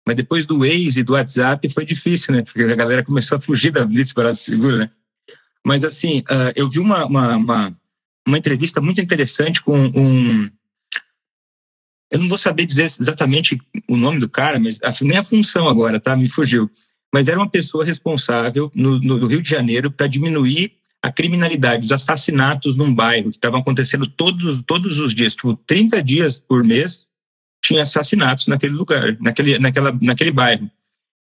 [0.06, 2.42] Mas depois do Waze e do WhatsApp foi difícil, né?
[2.42, 4.90] Porque a galera começou a fugir da blitz balada segura, né?
[5.64, 7.76] Mas assim, uh, eu vi uma, uma, uma,
[8.28, 10.50] uma, entrevista muito interessante com um.
[12.10, 15.98] Eu não vou saber dizer exatamente o nome do cara, mas nem a função agora,
[15.98, 16.14] tá?
[16.14, 16.70] Me fugiu
[17.14, 21.92] mas era uma pessoa responsável no, no Rio de Janeiro para diminuir a criminalidade, os
[21.92, 27.06] assassinatos num bairro que estavam acontecendo todos, todos os dias, tipo 30 dias por mês,
[27.64, 30.68] tinha assassinatos naquele lugar, naquele, naquela, naquele bairro.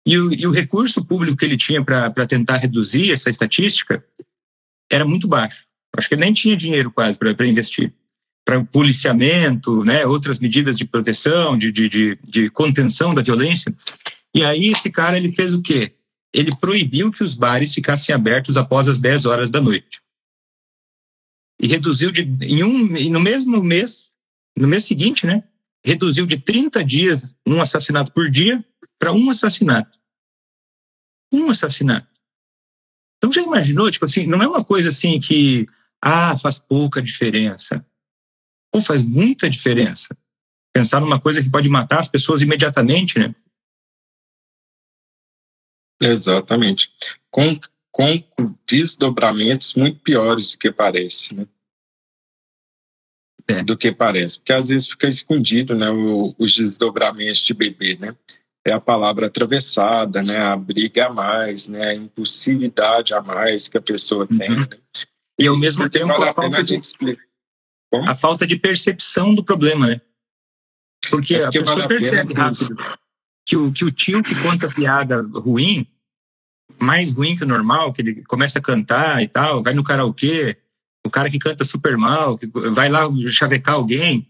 [0.05, 4.05] E o, e o recurso público que ele tinha para tentar reduzir essa estatística
[4.92, 5.64] era muito baixo.
[5.96, 7.94] Acho que ele nem tinha dinheiro quase para investir.
[8.44, 13.74] Para policiamento, né, outras medidas de proteção, de, de, de, de contenção da violência.
[14.35, 15.95] E aí esse cara ele fez o quê?
[16.33, 20.01] Ele proibiu que os bares ficassem abertos após as 10 horas da noite.
[21.61, 24.12] E reduziu de em um no mesmo mês,
[24.57, 25.43] no mês seguinte, né?
[25.85, 28.64] Reduziu de 30 dias um assassinato por dia
[28.99, 29.99] para um assassinato.
[31.33, 32.09] Um assassinato.
[33.17, 35.67] Então já imaginou, tipo assim, não é uma coisa assim que
[36.01, 37.85] ah, faz pouca diferença.
[38.73, 40.17] Ou faz muita diferença.
[40.73, 43.35] Pensar numa coisa que pode matar as pessoas imediatamente, né?
[46.01, 46.91] Exatamente.
[47.31, 47.59] Com,
[47.91, 51.47] com desdobramentos muito piores do que parece, né?
[53.47, 53.63] É.
[53.63, 54.39] Do que parece.
[54.39, 55.91] Porque às vezes fica escondido, né?
[55.91, 58.15] O, os desdobramentos de bebê, né?
[58.67, 60.37] É a palavra atravessada, né?
[60.39, 61.89] A briga a mais, né?
[61.89, 64.39] A impulsividade a mais que a pessoa uhum.
[64.39, 64.51] tem.
[64.51, 64.69] Né?
[65.39, 66.81] E ao mesmo tempo vale a, falta de,
[68.07, 70.01] a falta de percepção do problema, né?
[71.09, 72.77] Porque, é porque a pessoa vale a percebe rápido
[73.49, 75.87] que o, que o tio que conta piada ruim,
[76.79, 80.59] mais ruim que o normal, que ele começa a cantar e tal, vai no karaokê,
[81.03, 84.29] o cara que canta super mal, que vai lá chavecar alguém,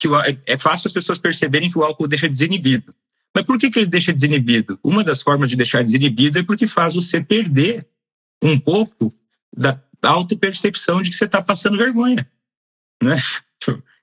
[0.00, 2.94] que o, é, é fácil as pessoas perceberem que o álcool deixa desinibido.
[3.34, 4.80] Mas por que, que ele deixa desinibido?
[4.82, 7.86] Uma das formas de deixar desinibido é porque faz você perder
[8.42, 9.14] um pouco
[9.54, 12.26] da auto-percepção de que você está passando vergonha.
[13.02, 13.14] Né?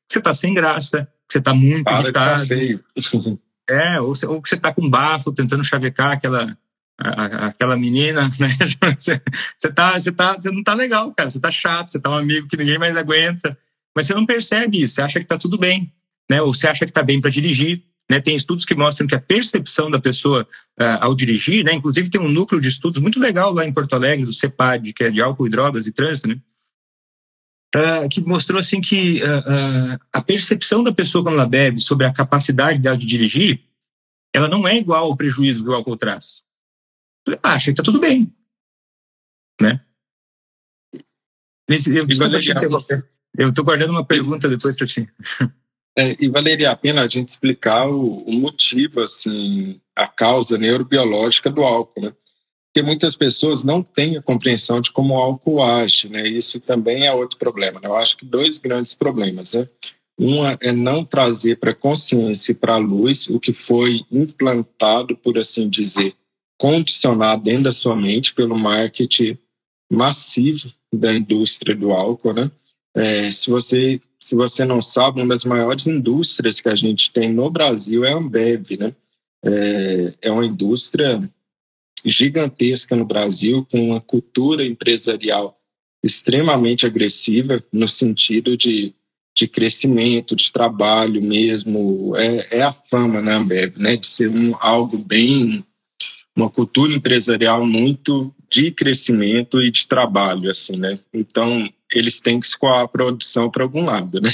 [0.08, 2.42] Que você está sem graça, que você está muito Para irritado.
[2.42, 2.84] Tá feio.
[3.69, 6.58] É, ou, ou que você está com bafo tentando chavecar aquela,
[6.99, 8.56] a, aquela menina, né?
[8.97, 9.21] Você,
[9.58, 11.30] você, tá, você, tá, você não tá legal, cara.
[11.30, 13.58] Você tá chato, você tá um amigo que ninguém mais aguenta.
[13.95, 15.91] Mas você não percebe isso, você acha que tá tudo bem,
[16.30, 16.41] né?
[16.41, 17.84] Ou você acha que tá bem para dirigir.
[18.08, 20.47] Né, tem estudos que mostram que a percepção da pessoa
[20.80, 23.95] uh, ao dirigir, né, inclusive tem um núcleo de estudos muito legal lá em Porto
[23.95, 26.39] Alegre, do CEPAD, que é de álcool e drogas e trânsito, né,
[27.75, 32.13] uh, que mostrou assim que uh, a percepção da pessoa quando ela bebe sobre a
[32.13, 33.62] capacidade dela de dirigir,
[34.34, 36.43] ela não é igual ao prejuízo que o álcool traz.
[37.41, 38.32] Acha que tá tudo bem,
[39.62, 39.82] né?
[43.38, 45.10] Eu estou guardando uma pergunta depois para ti.
[45.97, 51.49] É, e valeria a pena a gente explicar o, o, motivo, assim, a causa neurobiológica
[51.49, 52.13] do álcool, né?
[52.76, 56.28] Porque muitas pessoas não têm a compreensão de como o álcool age, né?
[56.28, 57.80] Isso também é outro problema.
[57.80, 57.88] Né?
[57.88, 59.66] Eu acho que dois grandes problemas, né?
[60.20, 65.38] Uma é não trazer para consciência e para a luz o que foi implantado, por
[65.38, 66.16] assim dizer,
[66.60, 69.38] condicionado dentro da sua mente pelo marketing
[69.90, 72.52] massivo da indústria do álcool, né?
[72.94, 77.32] É, se você se você não sabe, uma das maiores indústrias que a gente tem
[77.32, 78.94] no Brasil é a Ambev, né?
[79.46, 81.24] É, é uma indústria
[82.06, 85.58] gigantesca no Brasil, com uma cultura empresarial
[86.04, 88.94] extremamente agressiva, no sentido de,
[89.36, 92.15] de crescimento, de trabalho mesmo.
[92.15, 95.65] É, é a fama, né, Ambev, né, de ser um, algo bem.
[96.36, 100.98] uma cultura empresarial muito de crescimento e de trabalho, assim, né?
[101.13, 104.30] Então, eles têm que escoar a produção para algum lado, né?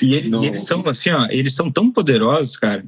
[0.00, 0.44] E, ele, no...
[0.44, 2.84] e, eles são assim, ó, eles são tão poderosos, cara,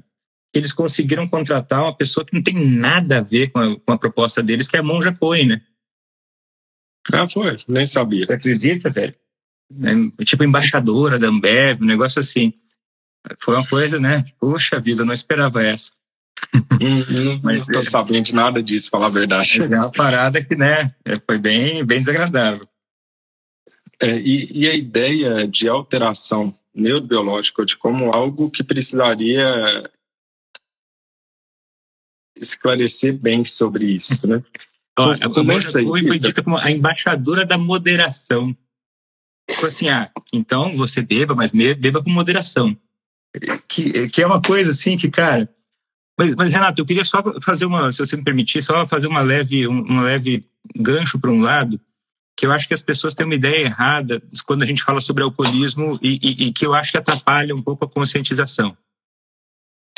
[0.53, 3.93] que eles conseguiram contratar uma pessoa que não tem nada a ver com a, com
[3.93, 5.63] a proposta deles, que é a Monja Coen, né?
[7.13, 8.25] Ah, foi, nem sabia.
[8.25, 9.15] Você acredita, velho?
[10.19, 12.53] É, tipo embaixadora da Ambev, um negócio assim.
[13.41, 14.25] Foi uma coisa, né?
[14.39, 15.91] Poxa vida, não esperava essa.
[16.81, 19.61] Hum, mas não tô é, sabendo de nada disso, falar a verdade.
[19.61, 22.69] é uma parada que, né, é, foi bem, bem desagradável.
[24.01, 29.91] É, e, e a ideia de alteração neurobiológica de como algo que precisaria
[32.41, 34.43] esclarecer bem sobre isso, né?
[34.99, 38.55] Ó, a Começa aí, foi dita como a embaixadora da moderação.
[39.49, 42.77] Tipo assim, ah, então você beba, mas beba com moderação.
[43.69, 45.49] Que, que é uma coisa assim que, cara.
[46.19, 49.21] Mas, mas, Renato, eu queria só fazer uma, se você me permitir, só fazer uma
[49.21, 51.81] leve, um, um leve gancho para um lado,
[52.37, 55.23] que eu acho que as pessoas têm uma ideia errada quando a gente fala sobre
[55.23, 58.77] alcoolismo e, e, e que eu acho que atrapalha um pouco a conscientização.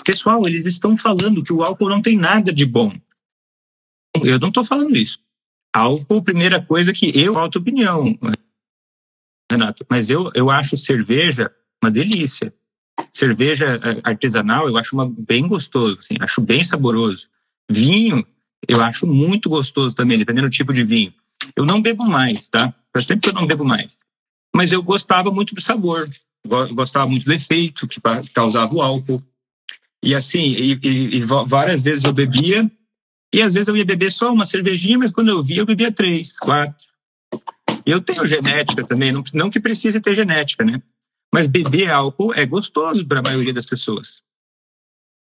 [0.05, 2.93] Pessoal, eles estão falando que o álcool não tem nada de bom.
[4.23, 5.19] Eu não estou falando isso.
[5.73, 8.19] Álcool, primeira coisa que eu, alta opinião,
[9.51, 11.51] Renato, mas eu, eu acho cerveja
[11.83, 12.53] uma delícia.
[13.13, 17.29] Cerveja eh, artesanal eu acho uma, bem gostoso, assim, acho bem saboroso.
[17.69, 18.25] Vinho
[18.69, 21.13] eu acho muito gostoso também, dependendo do tipo de vinho.
[21.57, 22.75] Eu não bebo mais, tá?
[22.93, 24.01] Faz tempo que eu não bebo mais.
[24.55, 26.09] Mas eu gostava muito do sabor,
[26.73, 28.01] gostava muito do efeito que
[28.33, 29.23] causava o álcool.
[30.03, 32.71] E assim, e, e, e várias vezes eu bebia,
[33.33, 35.93] e às vezes eu ia beber só uma cervejinha, mas quando eu via, eu bebia
[35.93, 36.89] três, quatro.
[37.87, 40.83] Eu tenho genética também, não, não que precise ter genética, né?
[41.33, 44.23] Mas beber álcool é gostoso para a maioria das pessoas.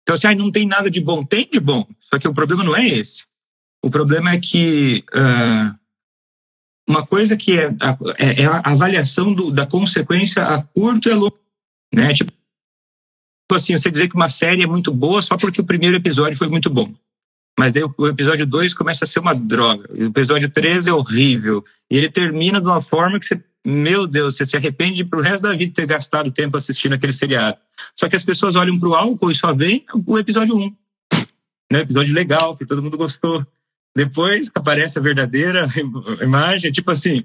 [0.02, 1.24] Então, assim, ah, não tem nada de bom.
[1.24, 3.24] Tem de bom, só que o problema não é esse.
[3.84, 5.78] O problema é que uh,
[6.88, 11.12] uma coisa que é a, é, é a avaliação do, da consequência a curto e
[11.12, 11.38] a longo,
[11.94, 12.12] né?
[12.12, 12.32] Tipo
[13.54, 16.48] assim, você dizer que uma série é muito boa só porque o primeiro episódio foi
[16.48, 16.92] muito bom.
[17.58, 19.88] Mas daí o episódio 2 começa a ser uma droga.
[19.92, 21.64] O episódio 3 é horrível.
[21.90, 25.42] E ele termina de uma forma que você, meu Deus, você se arrepende pro resto
[25.42, 27.58] da vida de ter gastado tempo assistindo aquele seriado.
[27.98, 30.62] Só que as pessoas olham pro álcool e só veem o episódio 1.
[30.62, 30.76] Um.
[31.70, 31.80] Né?
[31.80, 33.46] Episódio legal, que todo mundo gostou.
[33.94, 35.68] Depois aparece a verdadeira
[36.22, 37.24] imagem, tipo assim,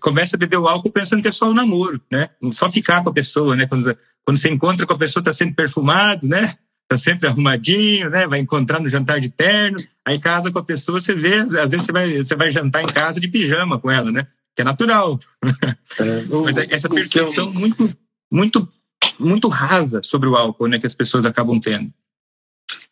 [0.00, 2.30] começa a beber o álcool pensando que é só o namoro, né?
[2.52, 3.66] Só ficar com a pessoa, né?
[3.66, 6.56] Quando, quando você encontra com a pessoa, tá sempre perfumado, né?
[6.92, 8.26] tá sempre arrumadinho, né?
[8.26, 11.86] Vai encontrar no jantar de terno, aí casa com a pessoa, você vê, às vezes
[11.86, 14.26] você vai, você vai jantar em casa de pijama com ela, né?
[14.54, 15.18] Que é natural.
[15.98, 17.52] É, o, Mas é essa percepção eu...
[17.52, 17.96] muito,
[18.30, 18.68] muito,
[19.18, 20.78] muito rasa sobre o álcool, né?
[20.78, 21.90] Que as pessoas acabam tendo.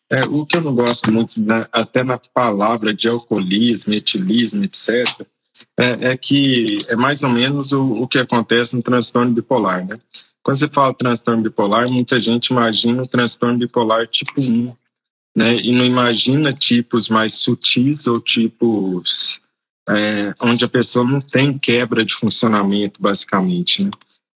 [0.09, 5.07] É, o que eu não gosto muito, né, até na palavra de alcoolismo, etilismo, etc.,
[5.79, 9.99] é, é, que é mais ou menos o, o que acontece no transtorno bipolar, né?
[10.43, 14.73] Quando você fala transtorno bipolar, muita gente imagina o transtorno bipolar tipo 1,
[15.35, 15.55] né?
[15.55, 19.39] E não imagina tipos mais sutis ou tipos
[19.87, 23.91] é, onde a pessoa não tem quebra de funcionamento, basicamente, né?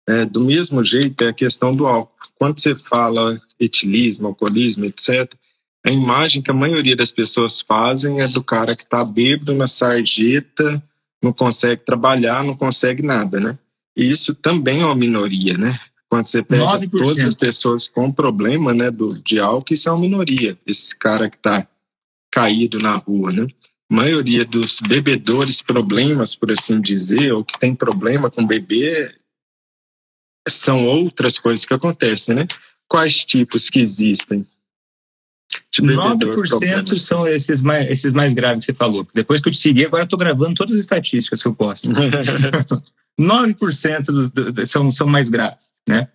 [0.06, 2.12] É, do mesmo jeito é a questão do álcool.
[2.38, 5.32] Quando você fala etilismo, alcoolismo, etc.,
[5.84, 9.66] a imagem que a maioria das pessoas fazem é do cara que está bêbado na
[9.66, 10.82] sarjeta,
[11.24, 13.58] não consegue trabalhar, não consegue nada, né?
[13.96, 15.78] E isso também é uma minoria, né?
[16.08, 16.90] Quando você pega 9%.
[16.90, 20.58] todas as pessoas com problema né, do, de álcool, isso é uma minoria.
[20.66, 21.66] Esse cara que está
[22.30, 23.46] caído na rua, né?
[23.90, 29.18] A maioria dos bebedores problemas, por assim dizer, ou que tem problema com beber,
[30.46, 32.46] são outras coisas que acontecem, né?
[32.86, 34.46] Quais tipos que existem?
[35.82, 39.06] De 9% são esses mais, esses mais graves que você falou.
[39.12, 41.88] Depois que eu te segui, agora eu estou gravando todas as estatísticas que eu posso.
[43.18, 46.08] 9% dos, dos, são, são mais graves né?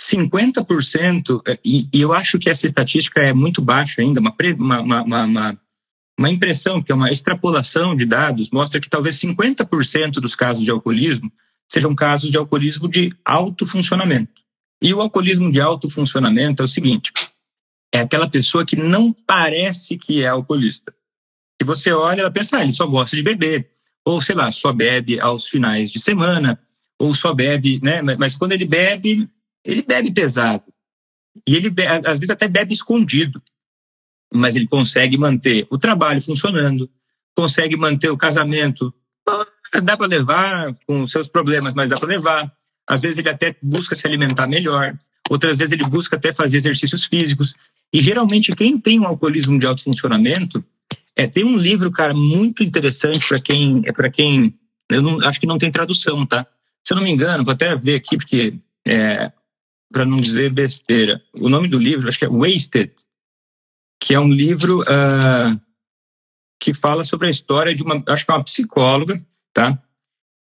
[0.00, 4.80] 50%, é, e, e eu acho que essa estatística é muito baixa ainda, uma, uma,
[4.80, 5.60] uma, uma,
[6.18, 10.70] uma impressão, que é uma extrapolação de dados, mostra que talvez 50% dos casos de
[10.70, 11.32] alcoolismo
[11.70, 14.42] sejam casos de alcoolismo de alto funcionamento.
[14.82, 17.10] E o alcoolismo de alto funcionamento é o seguinte:
[17.92, 20.94] é aquela pessoa que não parece que é alcoolista.
[21.58, 23.70] Que você olha, ela pensa, ah, ele só gosta de beber,
[24.04, 26.60] ou sei lá, só bebe aos finais de semana,
[26.98, 28.02] ou só bebe, né?
[28.18, 29.28] Mas quando ele bebe,
[29.64, 30.64] ele bebe pesado.
[31.46, 33.42] E ele bebe, às vezes até bebe escondido.
[34.32, 36.90] Mas ele consegue manter o trabalho funcionando,
[37.34, 38.92] consegue manter o casamento.
[39.82, 42.52] Dá para levar com seus problemas, mas dá para levar.
[42.86, 44.96] Às vezes ele até busca se alimentar melhor,
[45.28, 47.54] outras vezes ele busca até fazer exercícios físicos.
[47.92, 50.64] E geralmente quem tem um alcoolismo de alto funcionamento,
[51.14, 54.54] é, tem um livro, cara, muito interessante para quem, é para quem,
[54.90, 56.46] eu não, acho que não tem tradução, tá?
[56.84, 58.54] Se eu não me engano, vou até ver aqui, porque,
[58.86, 59.32] é,
[59.90, 62.92] para não dizer besteira, o nome do livro, acho que é Wasted,
[63.98, 65.60] que é um livro uh,
[66.60, 69.82] que fala sobre a história de uma, acho que é uma psicóloga, tá?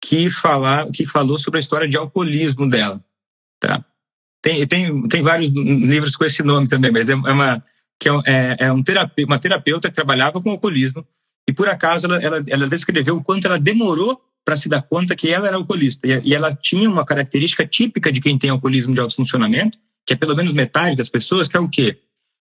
[0.01, 3.03] Que, fala, que falou sobre a história de alcoolismo dela,
[3.59, 3.85] tá?
[4.43, 7.63] Tem, tem, tem vários livros com esse nome também, mas é, é uma,
[7.97, 8.83] que é, é, é um
[9.25, 11.03] uma terapeuta que trabalhava com alcoolismo
[11.47, 15.15] e por acaso ela, ela, ela descreveu o quanto ela demorou para se dar conta
[15.15, 16.05] que ela era alcoolista.
[16.05, 20.17] E ela tinha uma característica típica de quem tem alcoolismo de alto funcionamento, que é
[20.17, 21.99] pelo menos metade das pessoas, que é o quê?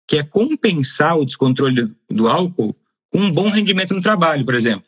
[0.08, 2.76] Que é compensar o descontrole do álcool
[3.12, 4.84] com um bom rendimento no trabalho, por exemplo.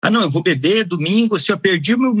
[0.00, 2.14] Ah, não, eu vou beber domingo, se eu perdi, meu,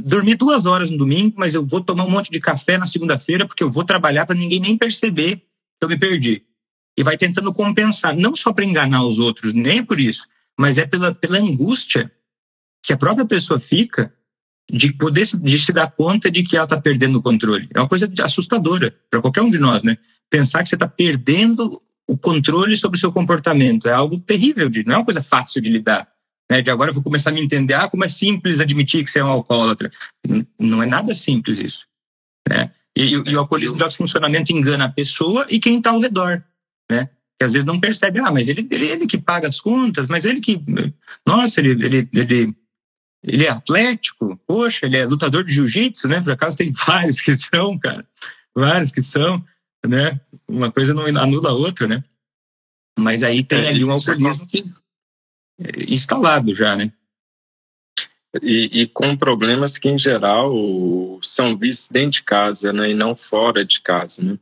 [0.00, 3.46] dormi duas horas no domingo, mas eu vou tomar um monte de café na segunda-feira
[3.46, 5.42] porque eu vou trabalhar para ninguém nem perceber que
[5.82, 6.42] eu me perdi.
[6.96, 10.26] E vai tentando compensar, não só para enganar os outros, nem por isso,
[10.56, 12.10] mas é pela, pela angústia
[12.84, 14.14] que a própria pessoa fica
[14.70, 17.68] de poder de se dar conta de que ela está perdendo o controle.
[17.74, 19.98] É uma coisa assustadora para qualquer um de nós, né?
[20.30, 24.94] Pensar que você está perdendo o controle sobre o seu comportamento é algo terrível, não
[24.94, 26.08] é uma coisa fácil de lidar.
[26.54, 26.62] Né?
[26.62, 29.18] De agora eu vou começar a me entender, ah, como é simples admitir que você
[29.18, 29.90] é um alcoólatra.
[30.58, 31.84] Não é nada simples isso.
[32.48, 32.70] Né?
[32.96, 36.42] E, e o alcoolismo de alto funcionamento engana a pessoa e quem está ao redor.
[36.90, 37.08] Né?
[37.36, 40.24] Que às vezes não percebe, ah, mas ele, ele, ele que paga as contas, mas
[40.24, 40.62] ele que.
[41.26, 42.54] Nossa, ele, ele, ele
[43.26, 46.20] ele é atlético, poxa, ele é lutador de jiu-jitsu, né?
[46.20, 48.06] Por acaso tem vários que são, cara,
[48.54, 49.42] vários que são,
[49.84, 50.20] né?
[50.46, 52.04] Uma coisa não anula a outra, né?
[52.98, 54.83] Mas aí tem é, ali um alcoolismo que é
[55.88, 56.92] instalado já, né?
[58.42, 60.52] E, e, com problemas que, em geral,
[61.22, 64.22] são vistos dentro de casa né, e não fora de casa.
[64.24, 64.36] Né?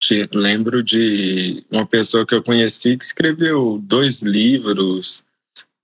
[0.00, 5.24] Te lembro de uma pessoa que eu conheci que escreveu dois livros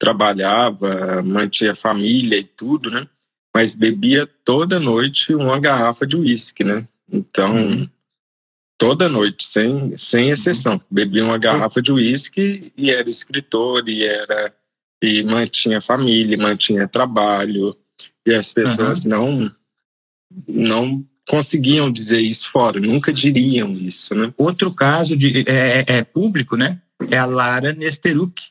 [0.03, 3.07] trabalhava, mantinha família e tudo, né?
[3.55, 6.89] Mas bebia toda noite uma garrafa de uísque, né?
[7.09, 7.89] Então, uhum.
[8.77, 10.73] toda noite, sem, sem exceção.
[10.73, 10.81] Uhum.
[10.91, 14.53] Bebia uma garrafa de uísque e era escritor, e era
[15.03, 17.77] e mantinha família, mantinha trabalho,
[18.25, 19.11] e as pessoas uhum.
[19.11, 19.53] não
[20.49, 24.33] não conseguiam dizer isso fora, nunca diriam isso, né?
[24.37, 26.81] Outro caso de é, é público, né?
[27.11, 28.43] É a Lara Nesteruk,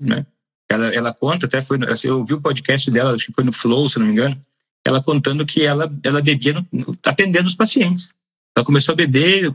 [0.00, 0.26] né?
[0.68, 3.52] Ela, ela conta, até foi, assim, eu ouvi o podcast dela, acho que foi no
[3.52, 4.40] Flow, se não me engano,
[4.84, 8.12] ela contando que ela, ela bebia no, atendendo os pacientes.
[8.56, 9.52] Ela começou a beber,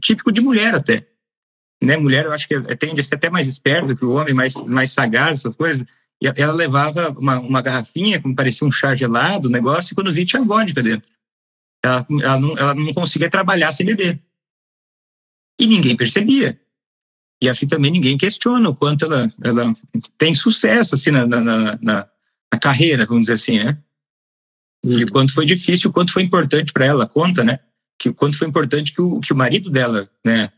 [0.00, 1.06] típico de mulher até.
[1.82, 1.96] Né?
[1.96, 4.92] Mulher, eu acho que tende a ser até mais esperta que o homem, mais, mais
[4.92, 5.86] sagaz, essas coisas.
[6.20, 10.26] E ela levava uma, uma garrafinha, como parecia um chá gelado, negócio, e quando via
[10.26, 11.08] tinha vodka dentro.
[11.84, 14.20] Ela, ela, não, ela não conseguia trabalhar sem beber.
[15.60, 16.60] E ninguém percebia.
[17.40, 19.76] E acho que também ninguém questiona o quanto ela, ela
[20.16, 21.78] tem sucesso assim na, na, na,
[22.52, 23.78] na carreira, vamos dizer assim, né?
[24.84, 27.60] E o quanto foi difícil, o quanto foi importante para ela, conta, né?
[27.98, 30.52] Que o quanto foi importante que o, que o marido dela, né,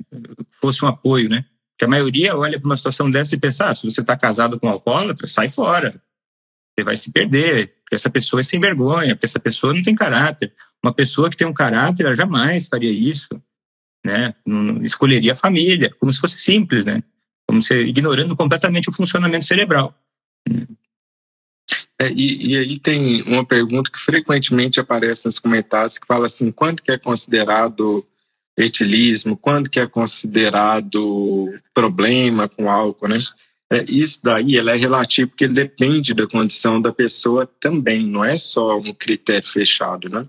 [0.61, 1.45] fosse um apoio, né?
[1.79, 4.59] Que a maioria olha para uma situação dessa e pensa: ah, se você está casado
[4.59, 6.01] com um alcoólatra, sai fora.
[6.73, 9.95] Você vai se perder, porque essa pessoa é sem vergonha, porque essa pessoa não tem
[9.95, 10.53] caráter.
[10.83, 13.29] Uma pessoa que tem um caráter, ela jamais faria isso
[14.05, 14.35] né?
[14.47, 17.03] Não escolheria a família, como se fosse simples, né?
[17.47, 19.95] Como se ignorando completamente o funcionamento cerebral.
[21.99, 26.51] É, e, e, aí tem uma pergunta que frequentemente aparece nos comentários que fala assim,
[26.51, 28.07] quando que é considerado
[28.57, 33.19] etilismo, quando que é considerado problema com álcool, né?
[33.73, 38.37] É, isso daí ela é relativo porque depende da condição da pessoa também, não é
[38.37, 40.27] só um critério fechado, né?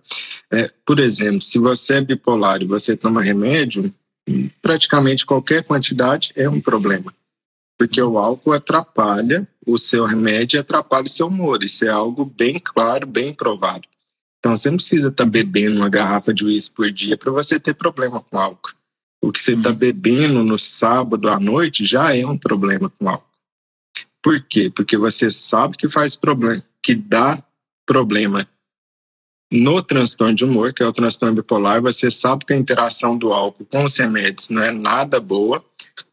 [0.52, 3.92] É, por exemplo, se você é bipolar e você toma remédio,
[4.62, 7.12] praticamente qualquer quantidade é um problema,
[7.80, 11.64] porque o álcool atrapalha o seu remédio atrapalha o seu humor.
[11.64, 13.88] Isso é algo bem claro, bem provado.
[14.42, 17.60] Então você não precisa estar tá bebendo uma garrafa de uísque por dia para você
[17.60, 18.74] ter problema com álcool.
[19.24, 19.76] O que você está uhum.
[19.76, 23.30] bebendo no sábado à noite já é um problema com álcool.
[24.20, 24.72] Por quê?
[24.74, 27.44] Porque você sabe que faz problema, que dá
[27.86, 28.48] problema
[29.52, 33.34] no transtorno de humor, que é o transtorno bipolar, você sabe que a interação do
[33.34, 35.64] álcool com os remédios não é nada boa,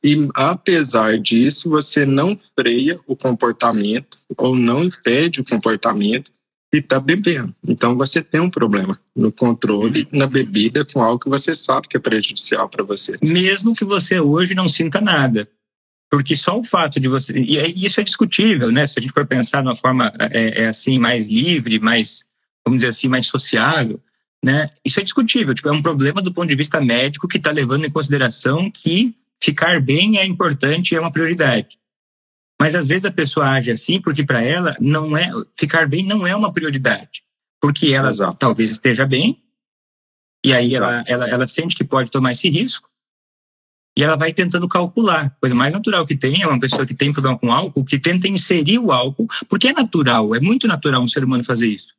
[0.02, 6.32] e apesar disso, você não freia o comportamento ou não impede o comportamento
[6.72, 7.54] e está bebendo.
[7.66, 11.96] Então você tem um problema no controle, na bebida, com algo que você sabe que
[11.96, 13.16] é prejudicial para você.
[13.22, 15.48] Mesmo que você hoje não sinta nada.
[16.10, 17.38] Porque só o fato de você.
[17.38, 18.86] E isso é discutível, né?
[18.86, 22.24] Se a gente for pensar de uma forma é, é assim, mais livre, mais,
[22.64, 24.00] vamos dizer assim, mais sociável,
[24.42, 24.70] né?
[24.84, 25.54] Isso é discutível.
[25.54, 29.14] Tipo, é um problema do ponto de vista médico que está levando em consideração que
[29.40, 31.78] ficar bem é importante e é uma prioridade.
[32.60, 36.26] Mas às vezes a pessoa age assim porque para ela não é ficar bem não
[36.26, 37.22] é uma prioridade,
[37.60, 38.36] porque ela Exato.
[38.38, 39.42] talvez esteja bem
[40.44, 42.88] e aí ela, ela, ela sente que pode tomar esse risco
[43.96, 45.26] e ela vai tentando calcular.
[45.26, 47.98] A coisa mais natural que tem é uma pessoa que tem problema com álcool, que
[47.98, 51.92] tenta inserir o álcool, porque é natural, é muito natural um ser humano fazer isso.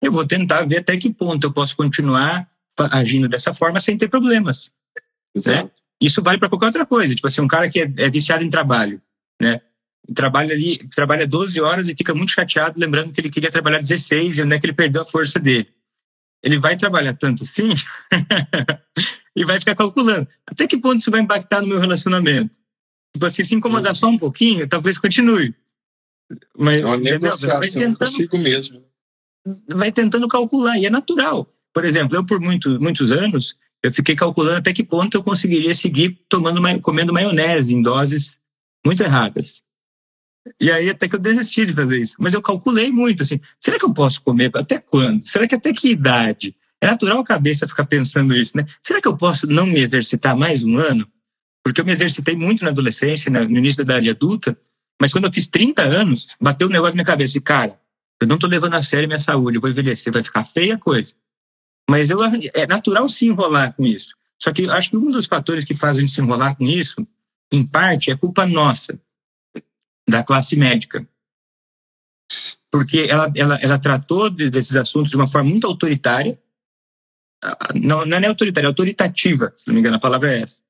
[0.00, 2.48] Eu vou tentar ver até que ponto eu posso continuar
[2.90, 4.72] agindo dessa forma sem ter problemas.
[5.46, 5.70] Né?
[6.00, 7.14] Isso vale para qualquer outra coisa.
[7.14, 9.00] Tipo assim, um cara que é, é viciado em trabalho,
[9.40, 9.60] né?
[10.14, 14.38] Trabalha ali, trabalha 12 horas e fica muito chateado, lembrando que ele queria trabalhar 16
[14.38, 15.68] e onde é que ele perdeu a força dele.
[16.42, 17.72] Ele vai trabalhar tanto sim
[19.36, 20.26] e vai ficar calculando.
[20.46, 22.58] Até que ponto isso vai impactar no meu relacionamento?
[23.14, 25.54] Tipo assim, se incomodar só um pouquinho, talvez continue.
[26.58, 28.82] Mas, é uma negociação consigo mesmo.
[29.68, 31.48] Vai tentando calcular, e é natural.
[31.72, 35.74] Por exemplo, eu por muito, muitos anos, eu fiquei calculando até que ponto eu conseguiria
[35.74, 38.38] seguir tomando, comendo maionese em doses
[38.84, 39.62] muito erradas.
[40.60, 42.16] E aí até que eu desisti de fazer isso.
[42.18, 45.26] Mas eu calculei muito, assim, será que eu posso comer até quando?
[45.26, 46.54] Será que até que idade?
[46.80, 48.66] É natural a cabeça ficar pensando isso, né?
[48.82, 51.06] Será que eu posso não me exercitar mais um ano?
[51.62, 54.58] Porque eu me exercitei muito na adolescência, no início da idade adulta,
[55.00, 57.78] mas quando eu fiz 30 anos, bateu um negócio na minha cabeça e, cara,
[58.20, 60.78] eu não tô levando a sério minha saúde, eu vou envelhecer, vai ficar feia a
[60.78, 61.14] coisa.
[61.88, 64.14] Mas eu, é natural se enrolar com isso.
[64.40, 66.66] Só que eu acho que um dos fatores que faz a gente se enrolar com
[66.66, 67.06] isso,
[67.52, 68.98] em parte, é culpa nossa
[70.08, 71.06] da classe médica.
[72.70, 76.38] Porque ela, ela, ela tratou desses assuntos de uma forma muito autoritária,
[77.74, 80.62] não, não é autoritária, é autoritativa, se não me engano, a palavra é essa,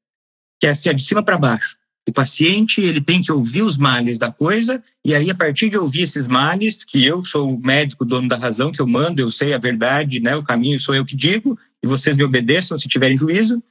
[0.59, 1.77] que é assim, de cima para baixo.
[2.09, 5.79] O paciente ele tem que ouvir os males da coisa e aí a partir de
[5.79, 9.31] ouvir esses males, que eu sou o médico dono da razão, que eu mando, eu
[9.31, 12.89] sei a verdade, né, o caminho sou eu que digo e vocês me obedeçam se
[12.89, 13.63] tiverem juízo.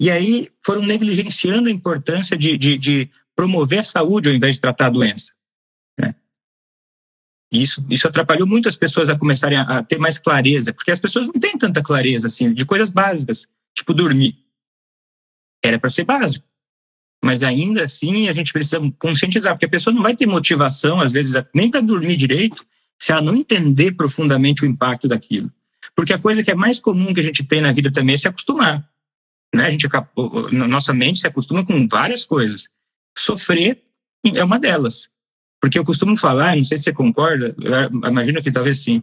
[0.00, 4.60] E aí foram negligenciando a importância de, de, de promover a saúde ao invés de
[4.60, 5.30] tratar a doença.
[5.96, 6.12] Né?
[7.52, 10.98] Isso, isso atrapalhou muito as pessoas a começarem a, a, ter mais clareza, porque as
[10.98, 14.36] pessoas não têm tanta clareza assim de coisas básicas, tipo dormir.
[15.64, 16.44] Era para ser básico,
[17.22, 21.12] mas ainda assim a gente precisa conscientizar, porque a pessoa não vai ter motivação, às
[21.12, 22.66] vezes, nem para dormir direito,
[23.00, 25.48] se ela não entender profundamente o impacto daquilo.
[25.94, 28.18] Porque a coisa que é mais comum que a gente tem na vida também é
[28.18, 28.84] se acostumar.
[29.54, 29.66] Né?
[29.66, 29.88] A gente,
[30.50, 32.68] nossa mente se acostuma com várias coisas
[33.20, 33.82] sofrer
[34.34, 35.08] é uma delas.
[35.60, 37.54] Porque eu costumo falar, não sei se você concorda,
[38.08, 39.02] imagino que talvez sim,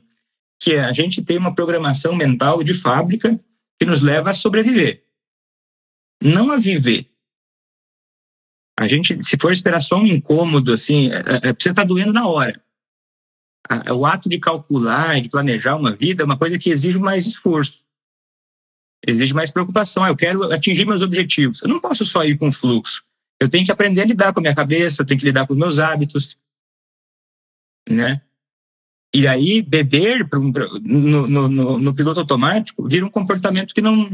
[0.60, 3.40] que a gente tem uma programação mental de fábrica
[3.78, 5.04] que nos leva a sobreviver,
[6.22, 7.10] não a viver.
[8.78, 12.28] A gente, se for esperar só um incômodo, assim, é, é, você está doendo na
[12.28, 12.62] hora.
[13.94, 17.84] O ato de calcular, de planejar uma vida é uma coisa que exige mais esforço.
[19.06, 20.04] Exige mais preocupação.
[20.04, 21.62] Ah, eu quero atingir meus objetivos.
[21.62, 23.04] Eu não posso só ir com fluxo.
[23.40, 25.54] Eu tenho que aprender a lidar com a minha cabeça, eu tenho que lidar com
[25.54, 26.38] os meus hábitos,
[27.90, 28.22] né?
[29.14, 30.28] E aí, beber
[30.84, 34.10] no, no, no, no piloto automático vira um comportamento que não.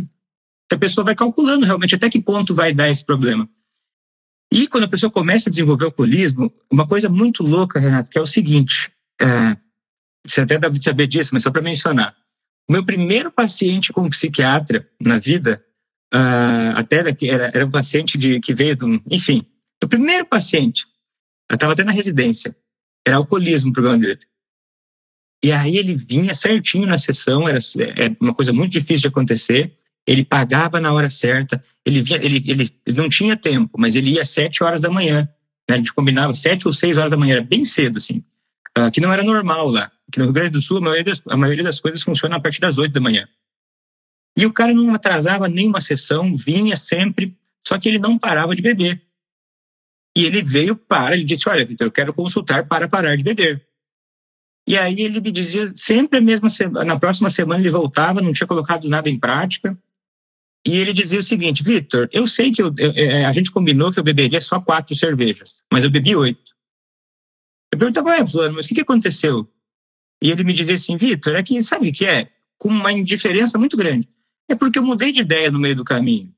[0.70, 3.50] que a pessoa vai calculando realmente até que ponto vai dar esse problema.
[4.54, 8.22] E quando a pessoa começa a desenvolver alcoolismo, uma coisa muito louca, Renato, que é
[8.22, 9.58] o seguinte: é,
[10.26, 12.16] você até deve saber disso, mas só para mencionar.
[12.70, 15.64] O meu primeiro paciente com psiquiatra na vida
[16.14, 19.46] uh, até daqui, era, era um paciente de, que veio do, enfim,
[19.84, 20.86] o primeiro paciente,
[21.50, 22.56] eu estava até na residência,
[23.06, 24.22] era alcoolismo o problema dele.
[25.44, 27.60] E aí ele vinha certinho na sessão, era,
[27.96, 29.76] era uma coisa muito difícil de acontecer.
[30.06, 34.12] Ele pagava na hora certa, ele, vinha, ele, ele, ele não tinha tempo, mas ele
[34.12, 35.28] ia às sete horas da manhã.
[35.68, 35.76] Né?
[35.76, 38.24] A gente combinava sete ou seis horas da manhã, era bem cedo, assim.
[38.78, 39.92] Uh, que não era normal lá.
[40.08, 42.40] Aqui no Rio Grande do Sul, a maioria das, a maioria das coisas funciona a
[42.40, 43.28] partir das oito da manhã.
[44.42, 48.62] E o cara não atrasava nenhuma sessão, vinha sempre, só que ele não parava de
[48.64, 49.00] beber.
[50.18, 53.64] E ele veio para, ele disse: Olha, Vitor, eu quero consultar para parar de beber.
[54.68, 58.34] E aí ele me dizia sempre a mesma semana, na próxima semana ele voltava, não
[58.34, 59.78] tinha colocado nada em prática.
[60.66, 63.92] E ele dizia o seguinte: Vitor, eu sei que eu, eu, é, a gente combinou
[63.92, 66.52] que eu beberia só quatro cervejas, mas eu bebi oito.
[67.72, 69.48] Eu perguntava, é, Fulano, mas o que, que aconteceu?
[70.20, 72.28] E ele me dizia assim: Vitor, é que sabe o que é?
[72.58, 74.10] Com uma indiferença muito grande.
[74.52, 76.30] É porque eu mudei de ideia no meio do caminho.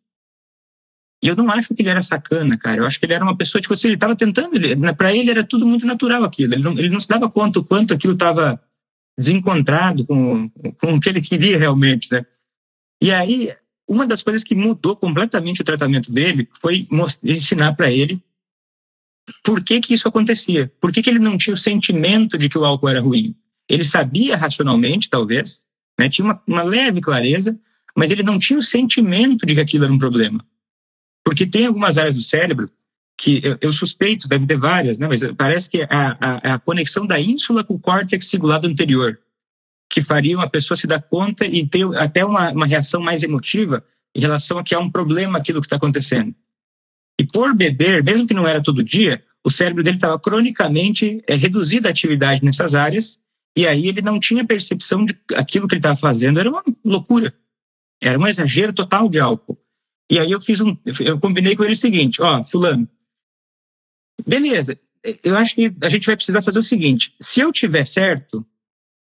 [1.23, 2.81] E eu não acho que ele era sacana, cara.
[2.81, 4.51] Eu acho que ele era uma pessoa, tipo assim, ele estava tentando.
[4.95, 6.53] Para ele era tudo muito natural aquilo.
[6.53, 8.61] Ele não, ele não se dava conta o quanto aquilo estava
[9.17, 10.49] desencontrado com,
[10.79, 12.25] com o que ele queria realmente, né?
[13.01, 13.51] E aí,
[13.87, 16.87] uma das coisas que mudou completamente o tratamento dele foi
[17.23, 18.21] ensinar para ele
[19.43, 20.71] por que, que isso acontecia.
[20.79, 23.35] Por que, que ele não tinha o sentimento de que o álcool era ruim.
[23.69, 25.63] Ele sabia racionalmente, talvez,
[25.97, 26.09] né?
[26.09, 27.57] tinha uma, uma leve clareza,
[27.97, 30.45] mas ele não tinha o sentimento de que aquilo era um problema.
[31.23, 32.69] Porque tem algumas áreas do cérebro
[33.17, 35.07] que eu, eu suspeito, deve ter várias, né?
[35.07, 38.67] mas parece que é a, a, é a conexão da ínsula com o córtex cingulado
[38.67, 39.19] anterior,
[39.89, 43.83] que faria uma pessoa se dar conta e ter até uma, uma reação mais emotiva
[44.15, 46.33] em relação a que há um problema aquilo que está acontecendo.
[47.19, 51.35] E por beber, mesmo que não era todo dia, o cérebro dele estava cronicamente é,
[51.35, 53.19] reduzido a atividade nessas áreas,
[53.55, 57.33] e aí ele não tinha percepção de aquilo que ele estava fazendo era uma loucura.
[58.03, 59.57] Era um exagero total de álcool.
[60.11, 62.87] E aí eu fiz um, eu combinei com ele o seguinte, ó, fulano,
[64.27, 64.77] beleza,
[65.23, 68.45] eu acho que a gente vai precisar fazer o seguinte: se eu tiver certo,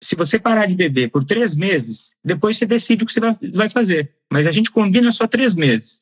[0.03, 3.20] se você parar de beber por três meses, depois você decide o que você
[3.53, 4.14] vai fazer.
[4.32, 6.01] Mas a gente combina só três meses.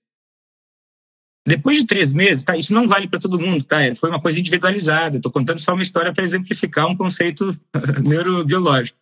[1.47, 2.57] Depois de três meses, tá?
[2.57, 3.79] Isso não vale para todo mundo, tá?
[3.97, 5.17] Foi uma coisa individualizada.
[5.17, 7.59] Estou contando só uma história para exemplificar um conceito
[8.05, 8.99] neurobiológico.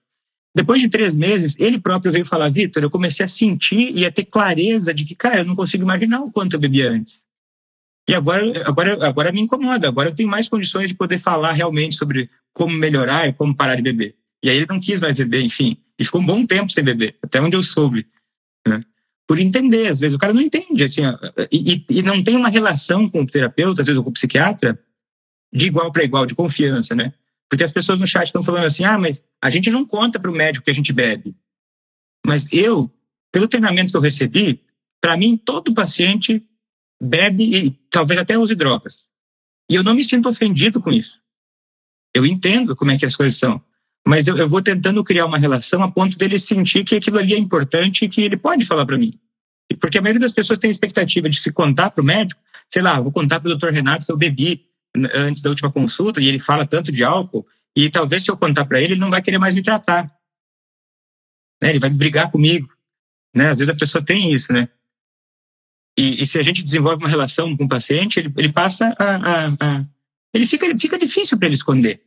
[0.57, 4.11] Depois de três meses, ele próprio veio falar: Vitor, eu comecei a sentir e a
[4.11, 7.23] ter clareza de que, cara, eu não consigo imaginar o quanto eu bebi antes.
[8.09, 9.87] E agora, agora, agora me incomoda.
[9.87, 13.75] Agora eu tenho mais condições de poder falar realmente sobre como melhorar e como parar
[13.75, 14.15] de beber.
[14.43, 15.77] E aí ele não quis mais beber, enfim.
[15.99, 18.07] E ficou um bom tempo sem beber, até onde eu soube.
[18.67, 18.83] Né?
[19.27, 21.03] Por entender, às vezes o cara não entende, assim,
[21.53, 24.79] e, e não tem uma relação com o terapeuta, às vezes ou com o psiquiatra,
[25.53, 27.13] de igual para igual, de confiança, né?
[27.49, 30.31] Porque as pessoas no chat estão falando assim, ah, mas a gente não conta para
[30.31, 31.35] o médico que a gente bebe.
[32.25, 32.91] Mas eu,
[33.33, 34.61] pelo treinamento que eu recebi,
[35.01, 36.45] para mim, todo paciente
[37.01, 39.07] bebe e talvez até use drogas.
[39.71, 41.21] E eu não me sinto ofendido com isso.
[42.15, 43.63] Eu entendo como é que as coisas são.
[44.07, 47.35] Mas eu, eu vou tentando criar uma relação a ponto dele sentir que aquilo ali
[47.35, 49.19] é importante e que ele pode falar para mim.
[49.81, 52.83] Porque a maioria das pessoas tem a expectativa de se contar para o médico, sei
[52.83, 54.65] lá, vou contar para o doutor Renato que eu bebi
[55.15, 58.65] antes da última consulta e ele fala tanto de álcool, e talvez se eu contar
[58.65, 60.11] para ele, ele não vai querer mais me tratar.
[61.63, 61.71] Né?
[61.71, 62.73] Ele vai brigar comigo.
[63.35, 63.51] Né?
[63.51, 64.69] Às vezes a pessoa tem isso, né?
[65.99, 69.17] E, e, se a gente desenvolve uma relação com o paciente, ele, ele passa a,
[69.17, 69.85] a, a,
[70.33, 72.03] ele fica fica difícil para ele esconder,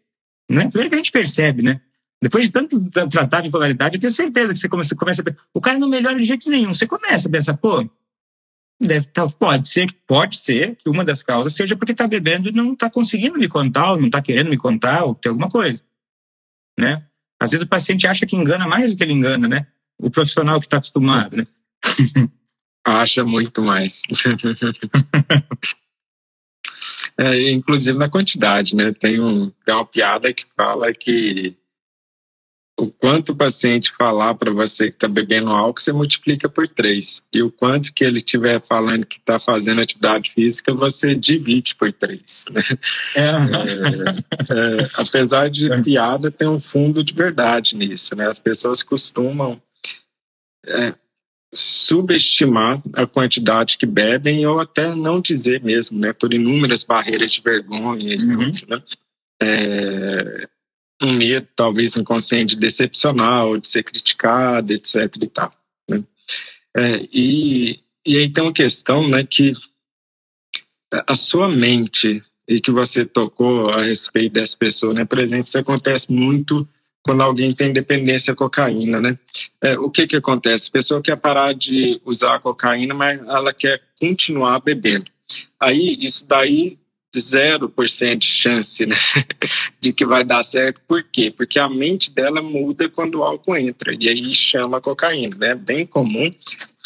[0.47, 0.67] né?
[0.67, 1.81] Primeiro que a gente percebe, né?
[2.21, 5.61] Depois de tanto tratar de polaridade, eu tenho certeza que você começa, começa a o
[5.61, 6.73] cara não melhora de jeito nenhum.
[6.73, 7.89] Você começa a pensar, pô,
[8.80, 12.51] deve tá, pode ser, pode ser que uma das causas seja porque está bebendo e
[12.51, 15.84] não está conseguindo me contar, ou não está querendo me contar, ou tem alguma coisa,
[16.80, 17.03] né?
[17.39, 19.67] Às vezes o paciente acha que engana mais do que ele engana, né?
[19.97, 21.47] O profissional que está acostumado, né?
[22.86, 24.01] Acha muito mais.
[27.17, 28.91] é, inclusive na quantidade, né?
[28.93, 31.55] Tem, um, tem uma piada que fala que
[32.80, 37.21] o quanto o paciente falar para você que está bebendo álcool, você multiplica por três.
[37.34, 41.91] E o quanto que ele estiver falando que está fazendo atividade física, você divide por
[41.91, 42.45] três.
[42.49, 42.61] Né?
[43.15, 43.19] É.
[43.19, 48.15] É, é, apesar de piada, tem um fundo de verdade nisso.
[48.15, 48.25] Né?
[48.25, 49.61] As pessoas costumam
[50.65, 50.93] é,
[51.53, 56.13] subestimar a quantidade que bebem ou até não dizer mesmo, né?
[56.13, 58.51] Por inúmeras barreiras de vergonha e uhum.
[58.51, 58.82] tudo, né?
[59.41, 60.47] É,
[61.01, 65.53] um medo, talvez inconsciente, de decepcionar ou de ser criticado, etc e tal,
[65.87, 66.03] né?
[66.75, 69.53] É, e, e aí tem uma questão, né, que
[71.07, 75.07] a sua mente e que você tocou a respeito dessa pessoa, né?
[75.17, 76.67] Exemplo, isso acontece muito
[77.03, 79.17] quando alguém tem dependência à cocaína, né?
[79.61, 80.69] É, o que que acontece?
[80.69, 85.05] A pessoa quer parar de usar a cocaína, mas ela quer continuar bebendo.
[85.59, 86.77] Aí, isso daí,
[87.16, 88.95] 0% de chance, né?
[89.82, 90.82] de que vai dar certo.
[90.88, 91.32] Por quê?
[91.32, 95.55] Porque a mente dela muda quando o álcool entra, e aí chama cocaína, né?
[95.55, 96.32] Bem comum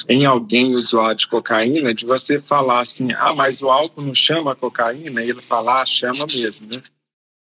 [0.07, 4.55] em alguém usuário de cocaína de você falar assim, ah, mas o álcool não chama
[4.55, 5.23] cocaína?
[5.23, 6.81] E ele falar, ah, chama mesmo, né?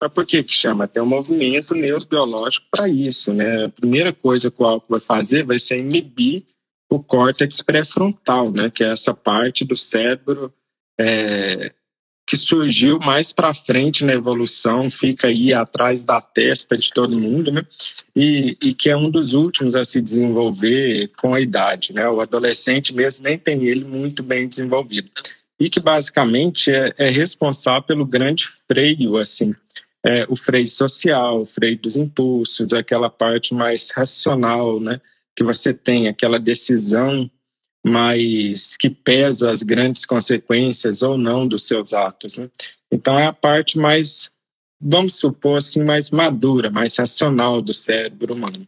[0.01, 0.89] Mas por que que chama?
[0.89, 3.67] Tem um movimento neurobiológico para isso, né?
[3.67, 6.45] A primeira coisa que o álcool vai fazer vai ser inibir
[6.91, 8.71] o córtex pré-frontal, né?
[8.71, 10.53] Que é essa parte do cérebro
[10.99, 11.73] é,
[12.27, 17.53] que surgiu mais para frente na evolução, fica aí atrás da testa de todo mundo,
[17.53, 17.63] né?
[18.17, 22.09] E, e, que é um dos últimos a se desenvolver com a idade, né?
[22.09, 25.11] O adolescente mesmo nem tem ele muito bem desenvolvido.
[25.61, 29.55] E que basicamente é, é responsável pelo grande freio, assim,
[30.03, 34.99] é, o freio social, o freio dos impulsos, aquela parte mais racional, né?
[35.37, 37.31] Que você tem aquela decisão
[37.85, 42.39] mais que pesa as grandes consequências ou não dos seus atos.
[42.39, 42.49] Né?
[42.91, 44.31] Então é a parte mais,
[44.81, 48.67] vamos supor assim, mais madura, mais racional do cérebro humano.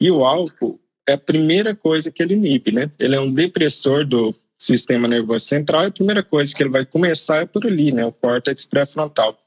[0.00, 2.90] E o álcool é a primeira coisa que ele inibe, né?
[2.98, 6.86] Ele é um depressor do sistema nervoso central e a primeira coisa que ele vai
[6.86, 8.04] começar é por ali, né?
[8.06, 9.38] O córtex pré-frontal.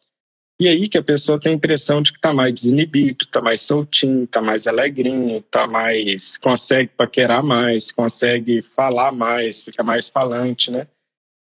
[0.60, 3.62] E aí que a pessoa tem a impressão de que está mais desinibido, está mais
[3.62, 10.72] soltinho, está mais alegrinho, tá mais consegue paquerar mais, consegue falar mais, fica mais falante,
[10.72, 10.88] né?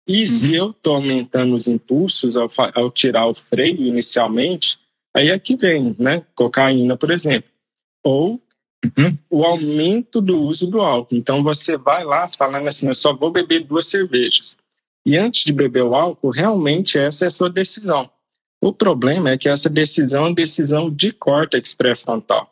[0.07, 0.27] E uhum.
[0.27, 4.79] se eu estou aumentando os impulsos ao, ao, tirar o freio inicialmente,
[5.15, 6.25] aí é que vem, né?
[6.35, 7.51] Cocaína, por exemplo.
[8.05, 8.41] Ou
[8.97, 9.19] uhum.
[9.29, 11.17] o aumento do uso do álcool.
[11.17, 14.57] Então você vai lá falando assim, eu só vou beber duas cervejas.
[15.05, 18.09] E antes de beber o álcool, realmente essa é a sua decisão.
[18.63, 22.51] O problema é que essa decisão é uma decisão de córtex pré-frontal.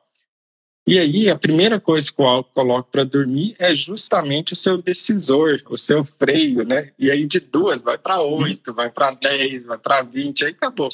[0.87, 4.81] E aí, a primeira coisa que o álcool coloca para dormir é justamente o seu
[4.81, 6.93] decisor, o seu freio, né?
[6.99, 10.89] E aí, de duas, vai para oito, vai para dez, vai para vinte, aí acabou.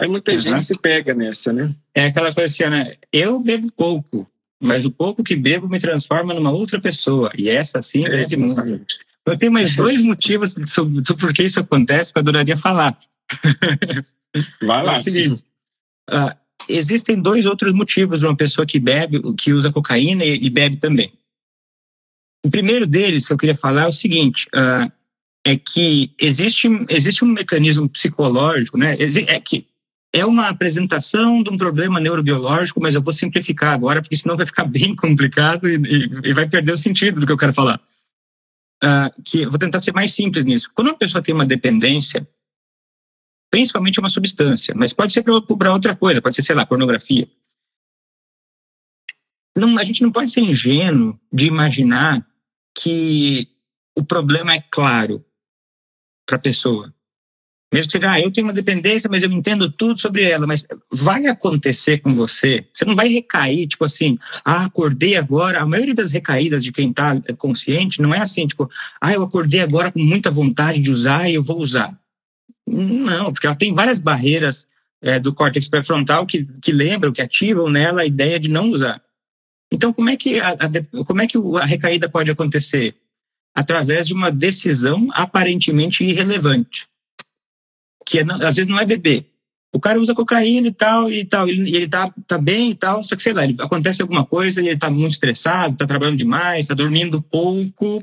[0.00, 0.40] Aí muita uhum.
[0.40, 1.74] gente se pega nessa, né?
[1.94, 2.96] É aquela coisa assim, né?
[3.12, 4.26] Eu bebo pouco,
[4.58, 7.30] mas o pouco que bebo me transforma numa outra pessoa.
[7.36, 8.86] E essa sim é, é muito.
[9.26, 12.98] Eu tenho mais dois motivos sobre, sobre por que isso acontece que eu adoraria falar.
[14.62, 14.94] Vai lá.
[14.94, 15.44] É seguinte,
[16.10, 16.36] uh,
[16.68, 20.76] existem dois outros motivos de uma pessoa que bebe, que usa cocaína e, e, bebe
[20.76, 21.12] também.
[22.44, 24.90] O primeiro deles que eu queria falar é o seguinte: uh,
[25.46, 28.96] é que existe, existe um mecanismo psicológico, né?
[29.28, 29.66] É que
[30.12, 34.46] é uma apresentação de um problema neurobiológico, mas eu vou simplificar agora, porque senão vai
[34.46, 37.80] ficar bem complicado e, e, e vai perder o sentido do que eu quero falar.
[38.82, 40.70] Uh, que vou tentar ser mais simples nisso.
[40.74, 42.26] Quando uma pessoa tem uma dependência,
[43.54, 47.28] principalmente uma substância, mas pode ser para outra coisa, pode ser, sei lá, pornografia.
[49.56, 52.26] Não, a gente não pode ser ingênuo de imaginar
[52.76, 53.46] que
[53.96, 55.24] o problema é claro
[56.26, 56.92] para a pessoa.
[57.72, 60.66] Mesmo que seja, ah, eu tenho uma dependência, mas eu entendo tudo sobre ela, mas
[60.90, 62.66] vai acontecer com você.
[62.72, 65.62] Você não vai recair, tipo assim, ah, acordei agora.
[65.62, 68.68] A maioria das recaídas de quem está consciente não é assim, tipo,
[69.00, 71.96] ah, eu acordei agora com muita vontade de usar e eu vou usar.
[72.66, 74.66] Não, porque ela tem várias barreiras
[75.02, 79.02] é, do córtex pré-frontal que, que lembram, que ativam nela a ideia de não usar.
[79.70, 82.96] Então, como é que a, a, como é que a recaída pode acontecer?
[83.54, 86.88] Através de uma decisão aparentemente irrelevante,
[88.06, 89.26] que é, às vezes não é beber.
[89.72, 93.02] O cara usa cocaína e tal, e tal, e ele tá, tá bem e tal,
[93.02, 96.66] só que sei lá, ele, acontece alguma coisa ele tá muito estressado, tá trabalhando demais,
[96.66, 98.02] tá dormindo pouco.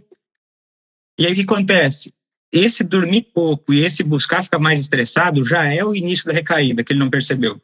[1.17, 2.13] E aí o que acontece?
[2.51, 6.83] Esse dormir pouco e esse buscar ficar mais estressado já é o início da recaída,
[6.83, 7.61] que ele não percebeu.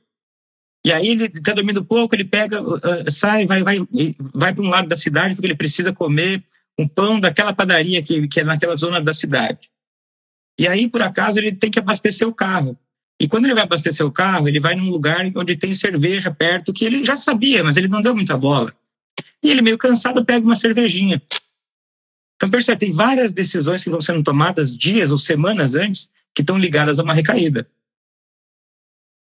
[0.85, 3.79] E aí ele está dormindo pouco, ele pega, uh, sai, vai, vai,
[4.33, 6.41] vai para um lado da cidade porque ele precisa comer
[6.79, 9.69] um pão daquela padaria que, que é naquela zona da cidade.
[10.57, 12.77] E aí, por acaso, ele tem que abastecer o carro.
[13.19, 16.71] E quando ele vai abastecer o carro, ele vai num lugar onde tem cerveja perto,
[16.71, 18.73] que ele já sabia, mas ele não deu muita bola.
[19.43, 21.21] E ele, meio cansado, pega uma cervejinha.
[22.37, 26.57] Então, percebe, tem várias decisões que vão sendo tomadas dias ou semanas antes que estão
[26.57, 27.67] ligadas a uma recaída.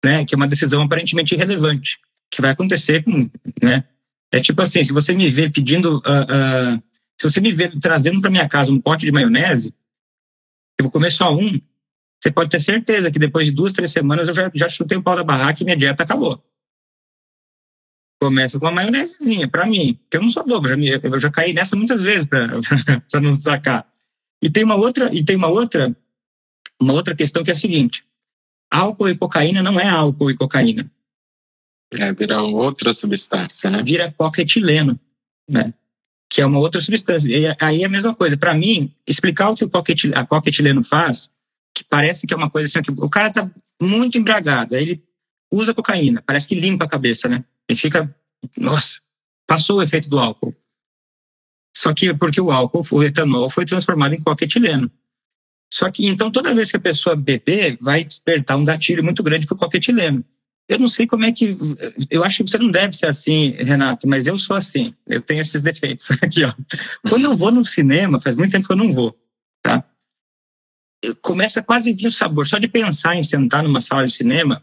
[0.04, 0.24] Né?
[0.24, 1.98] Que é uma decisão aparentemente irrelevante,
[2.30, 3.28] que vai acontecer com.
[3.62, 3.84] Né?
[4.30, 5.98] É tipo assim: se você me vê pedindo.
[5.98, 6.82] Uh, uh,
[7.20, 9.74] se você me vê trazendo para minha casa um pote de maionese,
[10.78, 11.60] eu vou comer só um,
[12.20, 15.02] você pode ter certeza que depois de duas, três semanas eu já, já chutei o
[15.02, 16.42] pau da barraca e minha dieta acabou.
[18.20, 21.76] Começa com uma maionesezinha, para mim, porque eu não sou bobo, eu já caí nessa
[21.76, 22.48] muitas vezes para
[23.22, 23.86] não sacar.
[24.42, 25.96] E tem uma outra, e tem uma outra,
[26.80, 28.04] uma outra questão que é a seguinte:
[28.70, 30.90] álcool e cocaína não é álcool e cocaína.
[31.94, 33.82] É, vira outra substância, né?
[33.82, 34.98] Vira coquetileno,
[35.48, 35.72] né?
[36.28, 37.28] Que é uma outra substância.
[37.28, 38.36] E aí é a mesma coisa.
[38.36, 41.30] Para mim, explicar o que o coquetileno, a coquetileno faz,
[41.74, 43.50] que parece que é uma coisa assim, que o cara tá
[43.80, 45.07] muito embriagado, aí ele
[45.50, 47.44] usa cocaína, parece que limpa a cabeça, né?
[47.68, 48.14] E fica,
[48.56, 48.96] nossa,
[49.46, 50.54] passou o efeito do álcool.
[51.76, 54.90] Só que porque o álcool, o etanol, foi transformado em coquetileno.
[55.72, 59.46] Só que então toda vez que a pessoa beber, vai despertar um gatilho muito grande
[59.46, 60.24] para o coquetileno.
[60.68, 61.56] Eu não sei como é que.
[62.10, 64.94] Eu acho que você não deve ser assim, Renato, mas eu sou assim.
[65.06, 66.52] Eu tenho esses defeitos aqui, ó.
[67.08, 69.18] Quando eu vou no cinema, faz muito tempo que eu não vou,
[69.62, 69.82] tá?
[71.22, 72.46] Começa quase a vir o sabor.
[72.46, 74.62] Só de pensar em sentar numa sala de cinema,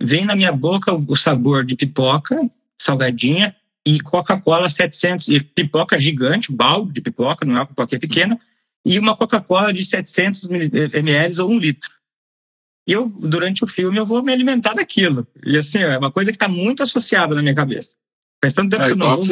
[0.00, 3.54] vem na minha boca o sabor de pipoca, salgadinha,
[3.86, 8.38] e Coca-Cola 700, e pipoca gigante, balde de pipoca, não é uma pipoca pequena,
[8.84, 11.90] e uma Coca-Cola de 700 ml ou um litro.
[12.86, 15.26] E eu, durante o filme, eu vou me alimentar daquilo.
[15.44, 17.94] E assim, é uma coisa que está muito associada na minha cabeça.
[18.42, 19.24] Faz tanto tempo é, que eu não vou,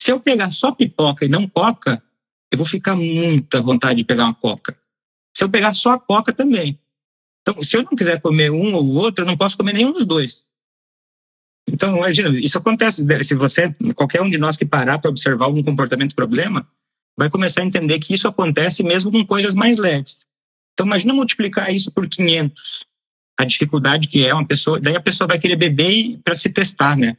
[0.00, 2.02] Se eu pegar só pipoca e não coca,
[2.50, 4.76] eu vou ficar muita vontade de pegar uma coca.
[5.36, 6.78] Se eu pegar só a coca também.
[7.48, 10.04] Então, se eu não quiser comer um ou outro, eu não posso comer nenhum dos
[10.04, 10.46] dois.
[11.66, 13.02] Então, imagina, isso acontece.
[13.24, 16.68] Se você, qualquer um de nós que parar para observar algum comportamento problema,
[17.16, 20.26] vai começar a entender que isso acontece mesmo com coisas mais leves.
[20.74, 22.84] Então, imagina multiplicar isso por 500.
[23.38, 24.78] A dificuldade que é uma pessoa.
[24.80, 27.16] Daí a pessoa vai querer beber para se testar, né?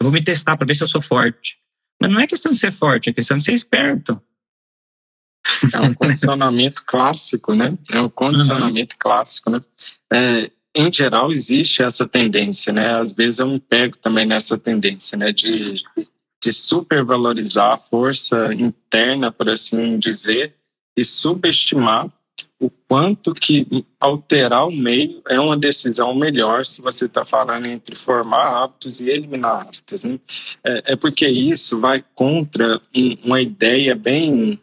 [0.00, 1.56] Eu vou me testar para ver se eu sou forte.
[2.00, 4.20] Mas não é questão de ser forte, é questão de ser esperto.
[5.72, 7.76] É um condicionamento clássico, né?
[7.90, 9.60] É um condicionamento clássico, né?
[10.12, 12.94] É, em geral, existe essa tendência, né?
[12.98, 15.32] Às vezes eu me pego também nessa tendência, né?
[15.32, 15.74] De,
[16.42, 20.54] de supervalorizar a força interna, por assim dizer,
[20.96, 22.10] e subestimar
[22.62, 23.66] o quanto que
[23.98, 29.08] alterar o meio é uma decisão melhor se você está falando entre formar hábitos e
[29.08, 30.04] eliminar hábitos.
[30.04, 30.20] Né?
[30.62, 32.80] É, é porque isso vai contra
[33.24, 34.60] uma ideia bem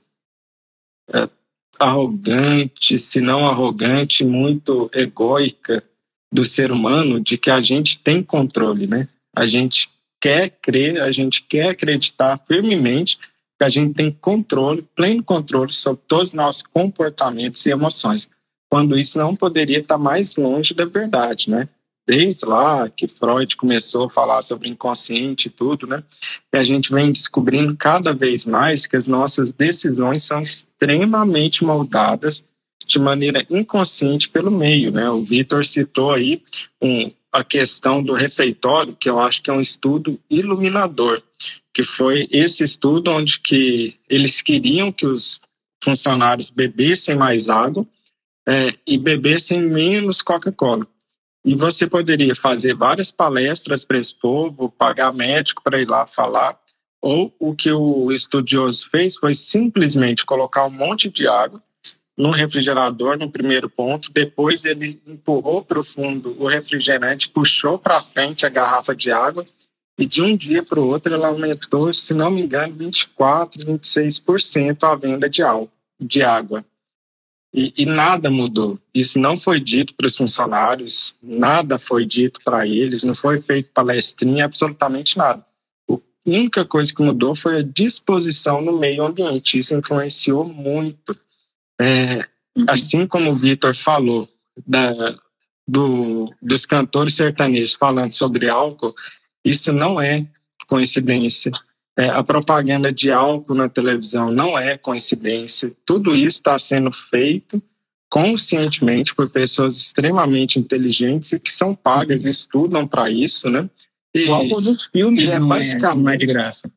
[1.80, 5.84] arrogante, se não arrogante, muito egóica
[6.32, 9.07] do ser humano de que a gente tem controle, né?
[9.36, 9.89] A gente
[10.22, 13.18] quer crer, a gente quer acreditar firmemente
[13.57, 18.30] que a gente tem controle, pleno controle sobre todos os nossos comportamentos e emoções,
[18.70, 21.68] quando isso não poderia estar mais longe da verdade, né?
[22.10, 26.03] Desde lá que Freud começou a falar sobre inconsciente e tudo, né?
[26.51, 32.43] E a gente vem descobrindo cada vez mais que as nossas decisões são extremamente moldadas
[32.84, 35.07] de maneira inconsciente pelo meio, né?
[35.07, 36.41] O Vitor citou aí
[36.82, 41.22] um, a questão do refeitório, que eu acho que é um estudo iluminador,
[41.72, 45.39] que foi esse estudo onde que eles queriam que os
[45.84, 47.86] funcionários bebessem mais água
[48.47, 50.88] é, e bebessem menos Coca-Cola.
[51.44, 56.60] E você poderia fazer várias palestras para esse povo, pagar médico para ir lá falar,
[57.02, 61.62] ou o que o estudioso fez foi simplesmente colocar um monte de água
[62.20, 68.02] no refrigerador no primeiro ponto, depois ele empurrou para o fundo o refrigerante, puxou para
[68.02, 69.46] frente a garrafa de água
[69.98, 74.84] e de um dia para o outro ela aumentou, se não me engano, 24, 26%
[74.84, 75.42] a venda de,
[75.98, 76.66] de água.
[77.54, 78.80] E, e, nada mudou.
[78.93, 83.72] Isso não foi dito para os funcionários, nada foi dito para eles, não foi feito
[83.74, 85.43] palestrinha, absolutamente nada.
[85.89, 85.97] A
[86.28, 89.58] única coisa que mudou foi a disposição no meio ambiente.
[89.58, 91.18] Isso influenciou muito
[91.80, 92.26] é,
[92.56, 92.66] uhum.
[92.68, 94.30] assim como o Vitor falou
[94.68, 95.18] da,
[95.68, 98.93] do, dos cantores sertanejos falando sobre álcool,
[99.43, 100.28] isso não é
[100.68, 101.52] coincidência.
[102.00, 105.74] É, a propaganda de álcool na televisão não é coincidência.
[105.86, 107.62] Tudo isso está sendo feito
[108.10, 113.70] conscientemente por pessoas extremamente inteligentes e que são pagas, e estudam para isso, né?
[114.16, 116.72] E, o álcool dos filmes é, basicamente, não é de graça.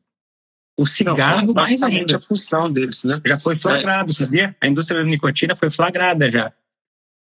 [0.77, 2.17] O cigarro, não, mais ainda.
[2.17, 3.21] a função deles, né?
[3.25, 4.13] Já foi flagrado, é.
[4.13, 4.55] sabia?
[4.59, 6.51] A indústria da nicotina foi flagrada já.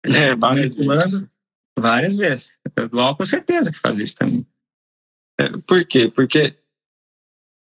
[0.05, 1.23] É, várias vezes.
[1.77, 2.57] Várias vezes.
[2.89, 4.47] Do álcool, certeza que faz isso também.
[5.37, 6.09] É, por quê?
[6.15, 6.55] Porque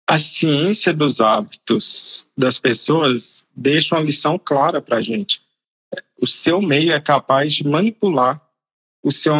[0.06, 5.40] a ciência dos hábitos das pessoas deixa uma lição clara para a gente.
[6.20, 8.40] O seu meio é capaz de manipular
[9.02, 9.34] o seu,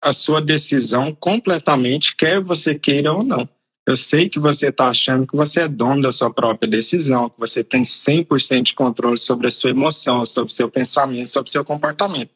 [0.00, 3.48] a sua decisão completamente, quer você queira ou não.
[3.84, 7.40] Eu sei que você está achando que você é dono da sua própria decisão, que
[7.40, 11.52] você tem 100% de controle sobre a sua emoção, sobre o seu pensamento, sobre o
[11.52, 12.30] seu comportamento.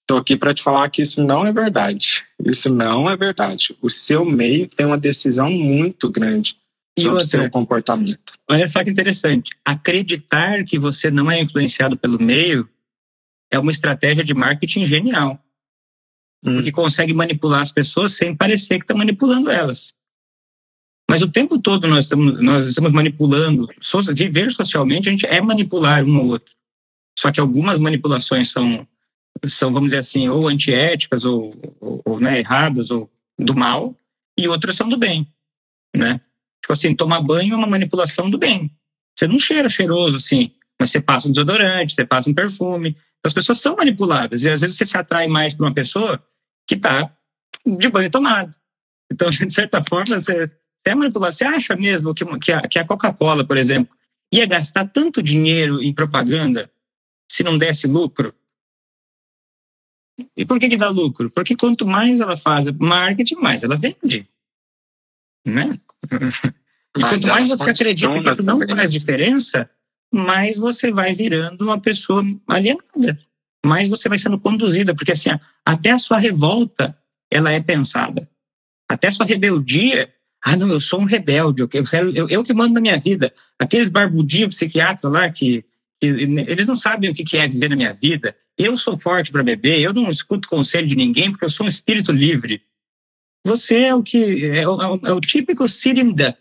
[0.00, 2.24] Estou aqui para te falar que isso não é verdade.
[2.42, 3.76] Isso não é verdade.
[3.82, 6.59] O seu meio tem uma decisão muito grande
[6.98, 8.18] sobre o seu comportamento.
[8.48, 9.52] Olha só que interessante.
[9.64, 12.68] Acreditar que você não é influenciado pelo meio
[13.50, 15.42] é uma estratégia de marketing genial.
[16.42, 16.54] Hum.
[16.54, 19.92] Porque consegue manipular as pessoas sem parecer que está manipulando elas.
[21.08, 23.68] Mas o tempo todo nós estamos, nós estamos manipulando.
[24.14, 26.54] Viver socialmente, a gente é manipular um ao outro.
[27.18, 28.86] Só que algumas manipulações são,
[29.46, 33.96] são vamos dizer assim, ou antiéticas, ou, ou, ou né, erradas, ou do mal,
[34.38, 35.26] e outras são do bem.
[35.94, 36.20] Né?
[36.62, 38.70] Tipo assim, tomar banho é uma manipulação do bem.
[39.16, 42.90] Você não cheira cheiroso assim, mas você passa um desodorante, você passa um perfume.
[42.90, 44.42] Então, as pessoas são manipuladas.
[44.42, 46.22] E às vezes você se atrai mais para uma pessoa
[46.66, 47.14] que está
[47.66, 48.56] de banho tomado.
[49.12, 50.50] Então, de certa forma, você
[50.86, 51.34] é manipulado.
[51.34, 52.24] Você acha mesmo que,
[52.68, 53.94] que a, Coca-Cola, por exemplo,
[54.32, 56.70] ia gastar tanto dinheiro em propaganda
[57.30, 58.34] se não desse lucro?
[60.36, 61.30] E por que, que dá lucro?
[61.30, 64.28] Porque quanto mais ela faz marketing, mais ela vende.
[65.44, 65.78] Né?
[66.96, 69.70] E quanto mais você acredita que isso não faz diferença,
[70.12, 73.18] mais você vai virando uma pessoa alienada.
[73.64, 75.30] Mais você vai sendo conduzida, porque assim,
[75.64, 76.96] até a sua revolta,
[77.30, 78.28] ela é pensada.
[78.88, 82.52] Até a sua rebeldia, ah, não, eu sou um rebelde, eu, quero, eu, eu que
[82.52, 83.32] mando na minha vida.
[83.58, 85.64] Aqueles barbudinhos psiquiatras lá que,
[86.00, 88.34] que, eles não sabem o que é viver na minha vida.
[88.58, 91.68] Eu sou forte para beber, eu não escuto conselho de ninguém porque eu sou um
[91.68, 92.62] espírito livre.
[93.44, 96.38] Você é o que é o, é o é típico sitting duck,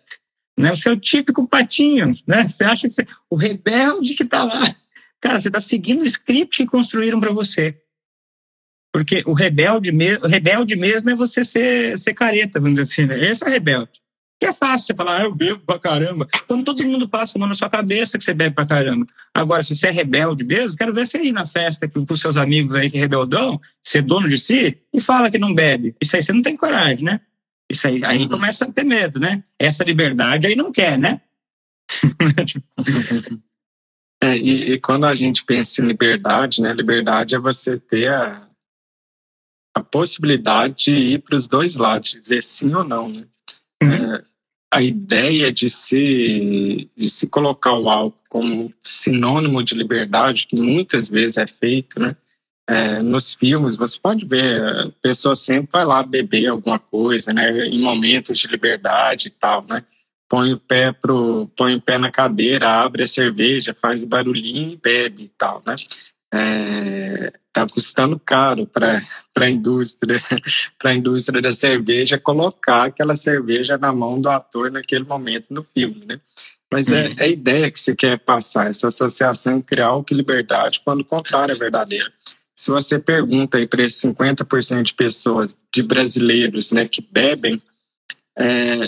[0.57, 0.75] né?
[0.75, 2.49] Você é o típico patinho, né?
[2.49, 4.75] Você acha que você o rebelde que está lá,
[5.19, 7.77] cara, você está seguindo o script que construíram para você.
[8.91, 13.29] Porque o rebelde, mesmo, rebelde mesmo é você ser, ser careta, vamos dizer assim, né?
[13.29, 14.01] Esse é rebelde.
[14.39, 16.25] Que é fácil você falar, ah, eu bebo pra caramba.
[16.47, 19.05] Quando todo mundo passa a mão na sua cabeça que você bebe pra caramba.
[19.33, 22.73] Agora, se você é rebelde mesmo, quero ver você ir na festa com seus amigos
[22.73, 25.93] aí que é rebeldão, ser dono de si, e fala que não bebe.
[26.01, 27.19] Isso aí você não tem coragem, né?
[27.69, 28.29] Isso aí, aí uhum.
[28.29, 29.43] começa a ter medo, né?
[29.59, 31.19] Essa liberdade aí não quer, né?
[34.23, 36.71] é, e, e, quando a gente pensa em liberdade, né?
[36.73, 38.47] Liberdade é você ter a,
[39.75, 43.09] a possibilidade de ir para os dois lados, dizer sim ou não.
[43.09, 43.27] Né?
[43.81, 44.15] Uhum.
[44.15, 44.23] É,
[44.71, 51.09] a ideia de se, de se colocar o álcool como sinônimo de liberdade, que muitas
[51.09, 52.15] vezes é feito, né?
[52.69, 57.65] É, nos filmes, você pode ver, a pessoa sempre vai lá beber alguma coisa, né?
[57.65, 59.83] Em momentos de liberdade e tal, né?
[60.29, 64.77] Põe o pé pro, põe o pé na cadeira, abre a cerveja, faz barulhinho e
[64.77, 65.75] bebe e tal, né?
[66.31, 69.01] É, tá custando caro para
[69.35, 70.19] a indústria,
[70.77, 75.63] para a indústria da cerveja colocar aquela cerveja na mão do ator naquele momento no
[75.63, 76.19] filme, né?
[76.71, 77.15] Mas é, uhum.
[77.17, 81.05] é a ideia que se quer passar, essa associação entre álcool e liberdade, quando o
[81.05, 82.11] contrário é verdadeiro.
[82.55, 87.59] Se você pergunta aí para esses 50% de pessoas, de brasileiros, né, que bebem,
[88.37, 88.81] é,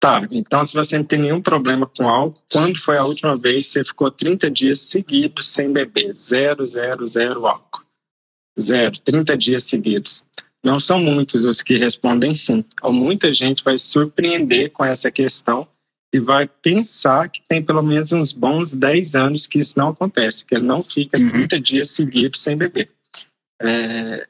[0.00, 3.66] tá, então se você não tem nenhum problema com álcool, quando foi a última vez
[3.66, 6.16] que você ficou 30 dias seguidos sem beber?
[6.16, 7.84] Zero, zero, zero álcool.
[8.58, 10.24] Zero, 30 dias seguidos.
[10.64, 12.64] Não são muitos os que respondem sim.
[12.82, 15.66] Ou muita gente vai se surpreender com essa questão
[16.12, 20.44] e vai pensar que tem pelo menos uns bons 10 anos que isso não acontece,
[20.44, 21.62] que ele não fica 30 uhum.
[21.62, 22.90] dias seguidos sem beber.
[23.62, 24.26] É,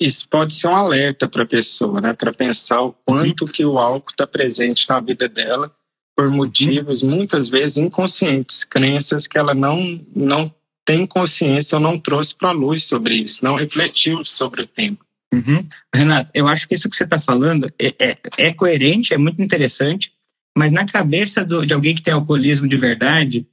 [0.00, 3.50] isso pode ser um alerta para a pessoa, né, para pensar o quanto uhum.
[3.50, 5.74] que o álcool está presente na vida dela
[6.16, 7.10] por motivos uhum.
[7.10, 10.52] muitas vezes inconscientes, crenças que ela não não
[10.84, 14.96] tem consciência ou não trouxe para a luz sobre isso, não refletiu sobre o tema.
[15.34, 15.66] Uhum.
[15.92, 19.42] Renato, eu acho que isso que você está falando é, é, é coerente, é muito
[19.42, 20.12] interessante,
[20.56, 23.46] mas na cabeça do, de alguém que tem alcoolismo de verdade,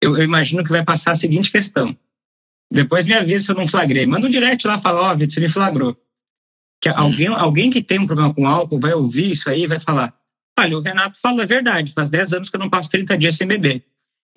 [0.00, 1.96] eu, eu, imagino que vai passar a seguinte questão.
[2.70, 4.06] Depois me avisa se eu não flagrei.
[4.06, 5.96] Manda um direct lá falar, ó, oh, Vitor, você me flagrou.
[6.80, 9.80] Que alguém, alguém que tem um problema com álcool vai ouvir isso aí e vai
[9.80, 10.14] falar:
[10.58, 13.34] olha, o Renato falou a verdade, faz 10 anos que eu não passo 30 dias
[13.36, 13.84] sem beber.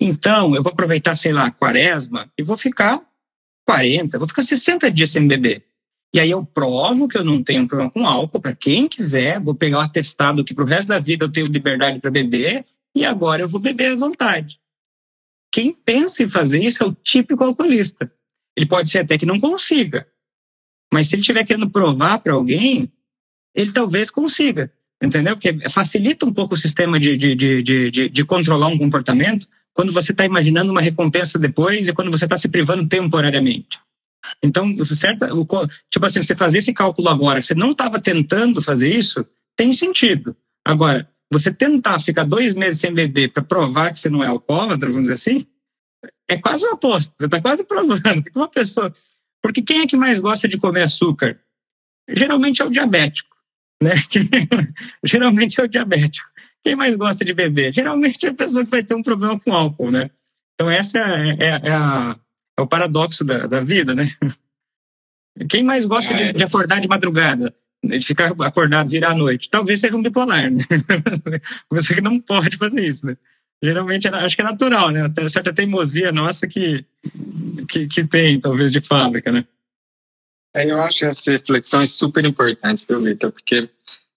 [0.00, 3.00] Então, eu vou aproveitar, sei lá, quaresma e vou ficar
[3.66, 5.64] 40, vou ficar 60 dias sem beber.
[6.14, 9.54] E aí eu provo que eu não tenho problema com álcool para quem quiser, vou
[9.54, 12.66] pegar o um atestado que para o resto da vida eu tenho liberdade para beber
[12.94, 14.60] e agora eu vou beber à vontade.
[15.50, 18.12] Quem pensa em fazer isso é o típico alcoolista.
[18.56, 20.06] Ele pode ser até que não consiga,
[20.92, 22.92] mas se ele estiver querendo provar para alguém,
[23.54, 24.70] ele talvez consiga,
[25.02, 25.36] entendeu?
[25.36, 29.92] Porque facilita um pouco o sistema de, de, de, de, de controlar um comportamento quando
[29.92, 33.80] você está imaginando uma recompensa depois e quando você está se privando temporariamente.
[34.42, 35.26] Então, certo,
[35.90, 39.26] tipo assim, você fazer esse cálculo agora, você não estava tentando fazer isso,
[39.56, 40.36] tem sentido.
[40.64, 44.88] Agora, você tentar ficar dois meses sem beber para provar que você não é alcoólatra,
[44.90, 45.46] vamos dizer assim,
[46.28, 47.12] é quase uma aposta.
[47.16, 48.22] Você está quase provando.
[48.22, 48.94] Porque uma pessoa.
[49.42, 51.38] Porque quem é que mais gosta de comer açúcar?
[52.08, 53.36] Geralmente é o diabético,
[53.82, 53.92] né?
[55.04, 56.28] Geralmente é o diabético.
[56.64, 57.72] Quem mais gosta de beber?
[57.72, 60.10] Geralmente é a pessoa que vai ter um problema com álcool, né?
[60.54, 62.16] Então essa é, é, é a
[62.58, 64.10] é o paradoxo da, da vida, né?
[65.48, 67.54] Quem mais gosta de, de, acordar de madrugada?
[67.82, 69.50] De ficar acordado, virar à noite?
[69.50, 70.62] Talvez seja um bipolar, né?
[71.70, 73.16] Você que não pode fazer isso, né?
[73.62, 75.08] Geralmente, acho que é natural, né?
[75.08, 76.84] Tem certa teimosia nossa que,
[77.68, 79.44] que, que tem, talvez, de fábrica, né?
[80.54, 83.30] É, eu acho essas reflexões super importantes, viu, Vitor?
[83.30, 83.70] Porque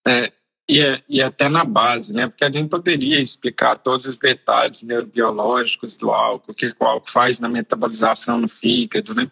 [0.06, 0.32] é,
[0.68, 2.28] e, é, e é até na base, né?
[2.28, 7.10] Porque a gente poderia explicar todos os detalhes neurobiológicos do álcool, o que o álcool
[7.10, 9.30] faz na metabolização no fígado, né?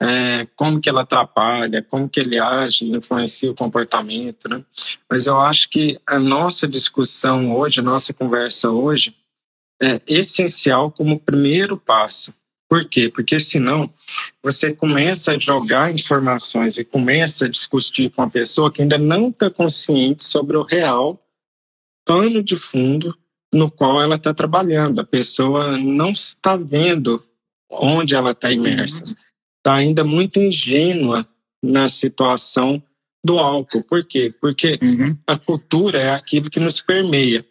[0.00, 4.64] É, como que ela atrapalha, como que ele age, influencia o comportamento, né?
[5.10, 9.16] Mas eu acho que a nossa discussão hoje, a nossa conversa hoje,
[9.80, 12.32] é essencial como primeiro passo
[12.68, 13.08] por quê?
[13.08, 13.90] Porque senão
[14.42, 19.30] você começa a jogar informações e começa a discutir com uma pessoa que ainda não
[19.30, 21.18] está consciente sobre o real
[22.04, 23.16] pano de fundo
[23.52, 25.00] no qual ela está trabalhando.
[25.00, 27.24] A pessoa não está vendo
[27.70, 29.02] onde ela está imersa.
[29.02, 31.26] Está ainda muito ingênua
[31.62, 32.82] na situação
[33.24, 33.82] do álcool.
[33.84, 34.32] Por quê?
[34.38, 35.16] Porque uhum.
[35.26, 37.44] a cultura é aquilo que nos permeia.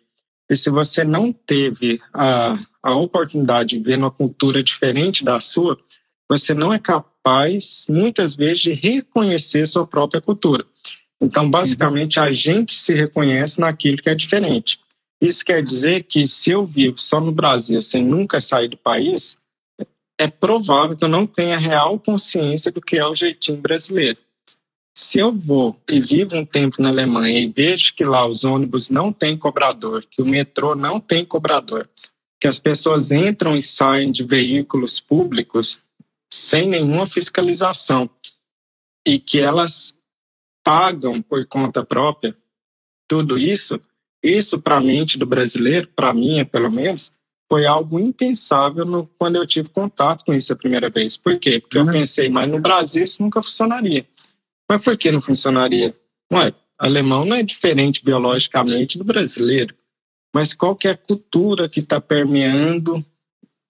[0.50, 5.78] E se você não teve a, a oportunidade de ver uma cultura diferente da sua,
[6.30, 10.66] você não é capaz, muitas vezes, de reconhecer sua própria cultura.
[11.22, 14.80] Então, basicamente, a gente se reconhece naquilo que é diferente.
[15.20, 19.38] Isso quer dizer que se eu vivo só no Brasil sem nunca sair do país,
[20.20, 24.18] é provável que eu não tenha real consciência do que é o jeitinho brasileiro.
[25.00, 28.90] Se eu vou e vivo um tempo na Alemanha e vejo que lá os ônibus
[28.90, 31.88] não têm cobrador, que o metrô não tem cobrador,
[32.42, 35.80] que as pessoas entram e saem de veículos públicos
[36.34, 38.10] sem nenhuma fiscalização
[39.06, 39.94] e que elas
[40.66, 42.36] pagam por conta própria
[43.08, 43.80] tudo isso,
[44.24, 47.12] isso para a mente do brasileiro, para mim pelo menos,
[47.48, 51.18] foi algo impensável no, quando eu tive contato com isso a primeira vez.
[51.18, 51.60] Por quê?
[51.60, 51.92] Porque eu uhum.
[51.92, 54.04] pensei, mas no Brasil isso nunca funcionaria.
[54.70, 55.96] Mas por que não funcionaria?
[56.32, 59.74] Ué, alemão não é diferente biologicamente do brasileiro.
[60.34, 63.04] mas qual que é a cultura que está permeando.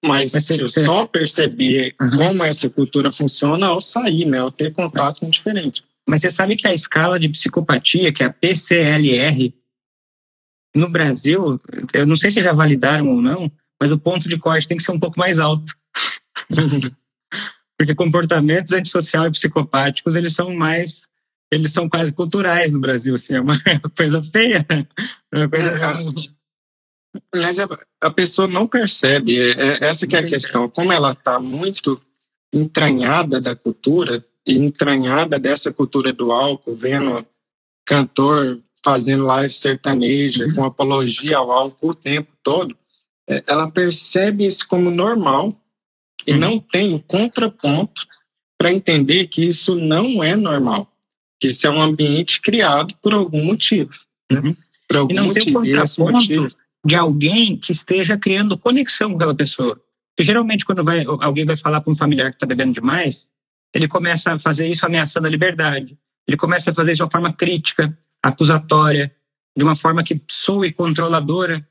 [0.03, 2.09] Mas, mas eu só percebi uhum.
[2.09, 4.39] como essa cultura funciona ao sair, né?
[4.39, 5.83] Ao ter contato com diferente.
[6.07, 9.53] Mas você sabe que a escala de psicopatia, que é a PCLR,
[10.75, 11.59] no Brasil,
[11.93, 14.83] eu não sei se já validaram ou não, mas o ponto de corte tem que
[14.83, 15.75] ser um pouco mais alto.
[17.77, 21.07] Porque comportamentos antissocial e psicopáticos, eles são mais
[21.51, 23.55] eles são quase culturais no Brasil, assim, é uma
[23.95, 24.65] coisa feia.
[25.33, 25.67] É uma coisa...
[27.33, 27.67] É, mas a,
[28.01, 30.69] a, pessoa não percebe, é, é, essa que é a questão.
[30.69, 32.01] Como ela está muito
[32.53, 37.25] entranhada da cultura, entranhada dessa cultura do álcool, vendo
[37.85, 42.77] cantor fazendo live sertaneja, com apologia ao álcool o tempo todo,
[43.27, 45.55] é, ela percebe isso como normal
[46.27, 46.39] e uhum.
[46.39, 48.05] não tem o contraponto
[48.57, 50.91] para entender que isso não é normal,
[51.39, 53.91] que isso é um ambiente criado por algum motivo.
[54.31, 54.39] Né?
[54.39, 54.55] Uhum.
[54.87, 55.45] Por algum e não motivo.
[55.45, 56.55] tem contraponto motivo...
[56.85, 59.79] de alguém que esteja criando conexão com aquela pessoa.
[60.15, 63.29] Porque geralmente quando vai, alguém vai falar para um familiar que está bebendo demais,
[63.73, 65.97] ele começa a fazer isso ameaçando a liberdade.
[66.27, 69.13] Ele começa a fazer isso de uma forma crítica, acusatória,
[69.55, 71.65] de uma forma que soe controladora.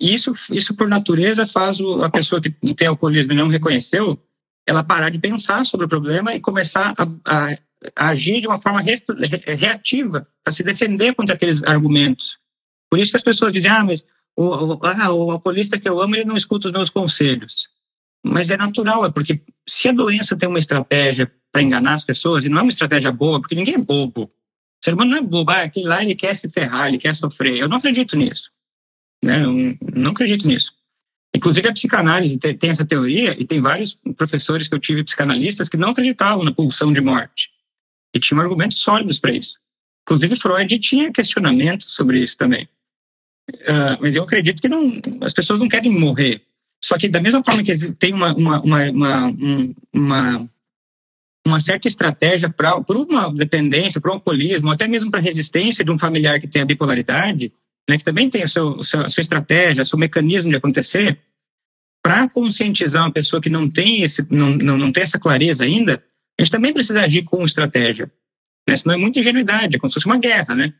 [0.00, 4.20] Isso, isso por natureza, faz a pessoa que tem alcoolismo e não reconheceu,
[4.66, 7.58] ela parar de pensar sobre o problema e começar a, a,
[7.96, 9.02] a agir de uma forma re,
[9.46, 12.38] reativa, para se defender contra aqueles argumentos.
[12.90, 14.04] Por isso que as pessoas dizem, ah, mas
[14.36, 17.68] o, o, ah, o alcoolista que eu amo, ele não escuta os meus conselhos.
[18.24, 22.44] Mas é natural, é porque se a doença tem uma estratégia para enganar as pessoas,
[22.44, 24.24] e não é uma estratégia boa, porque ninguém é bobo.
[24.24, 27.16] O ser humano não é bobo, ah, aquele lá ele quer se ferrar, ele quer
[27.16, 27.56] sofrer.
[27.56, 28.50] Eu não acredito nisso.
[29.22, 29.44] Né?
[29.44, 30.72] Eu não acredito nisso.
[31.34, 35.76] Inclusive a psicanálise tem, essa teoria, e tem vários professores que eu tive psicanalistas que
[35.76, 37.50] não acreditavam na pulsão de morte.
[38.14, 39.58] E tinham argumentos sólidos para isso.
[40.02, 42.66] Inclusive Freud tinha questionamentos sobre isso também.
[43.50, 46.42] Uh, mas eu acredito que não, as pessoas não querem morrer.
[46.82, 49.34] Só que da mesma forma que tem uma, uma, uma,
[49.92, 50.50] uma,
[51.46, 55.98] uma certa estratégia para uma dependência, para o alcoolismo, até mesmo para resistência de um
[55.98, 57.52] familiar que tem a bipolaridade,
[57.88, 61.18] né, que também tem a, seu, sua estratégia, o seu mecanismo de acontecer,
[62.02, 66.02] para conscientizar uma pessoa que não tem, esse, não, não, não tem essa clareza ainda,
[66.38, 68.10] a gente também precisa agir com estratégia.
[68.68, 68.76] Né?
[68.76, 70.74] Senão é muita ingenuidade, é como se fosse uma guerra, né?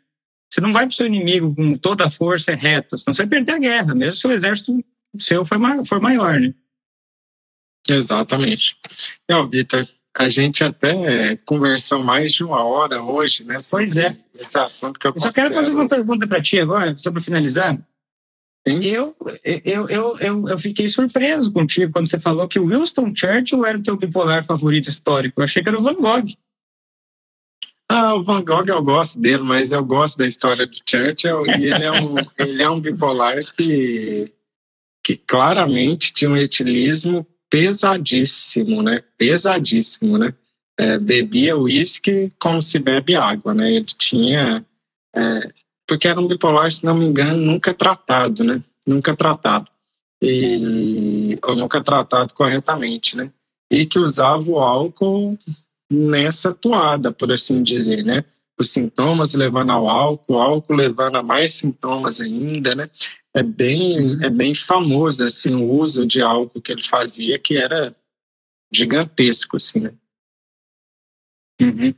[0.50, 3.28] Você não vai para o seu inimigo com toda a força reto, senão você vai
[3.28, 4.84] perder a guerra, mesmo se o exército
[5.18, 6.54] seu foi maior, né?
[7.88, 8.76] Exatamente.
[9.28, 9.86] Não, Vitor,
[10.16, 13.58] a gente até conversou mais de uma hora hoje, né?
[13.70, 14.16] Pois é.
[14.34, 17.20] Esse assunto que eu, eu Só quero fazer uma pergunta para ti agora, só para
[17.20, 17.78] finalizar.
[18.66, 23.64] Eu, eu, eu, eu, eu fiquei surpreso contigo quando você falou que o Winston Churchill
[23.64, 25.40] era o teu bipolar favorito histórico.
[25.40, 26.34] Eu achei que era o Van Gogh.
[27.88, 31.72] Ah, o Van Gogh eu gosto dele, mas eu gosto da história do Churchill e
[31.72, 34.32] ele é um, ele é um bipolar que
[35.02, 39.02] que claramente tinha um etilismo pesadíssimo, né?
[39.16, 40.34] Pesadíssimo, né?
[40.78, 43.72] É, bebia uísque como se bebe água, né?
[43.72, 44.64] Ele tinha...
[45.14, 45.50] É,
[45.86, 48.62] porque era um bipolar, se não me engano, nunca tratado, né?
[48.86, 49.68] Nunca tratado.
[50.22, 53.30] E, ou nunca tratado corretamente, né?
[53.70, 55.38] E que usava o álcool
[55.90, 58.24] nessa toada, por assim dizer, né?
[58.60, 62.90] Os sintomas levando ao álcool, o álcool levando a mais sintomas ainda, né?
[63.38, 67.94] É bem, é bem famoso assim, o uso de algo que ele fazia que era
[68.72, 69.56] gigantesco.
[69.56, 69.92] Assim, né?
[71.60, 71.94] Uhum.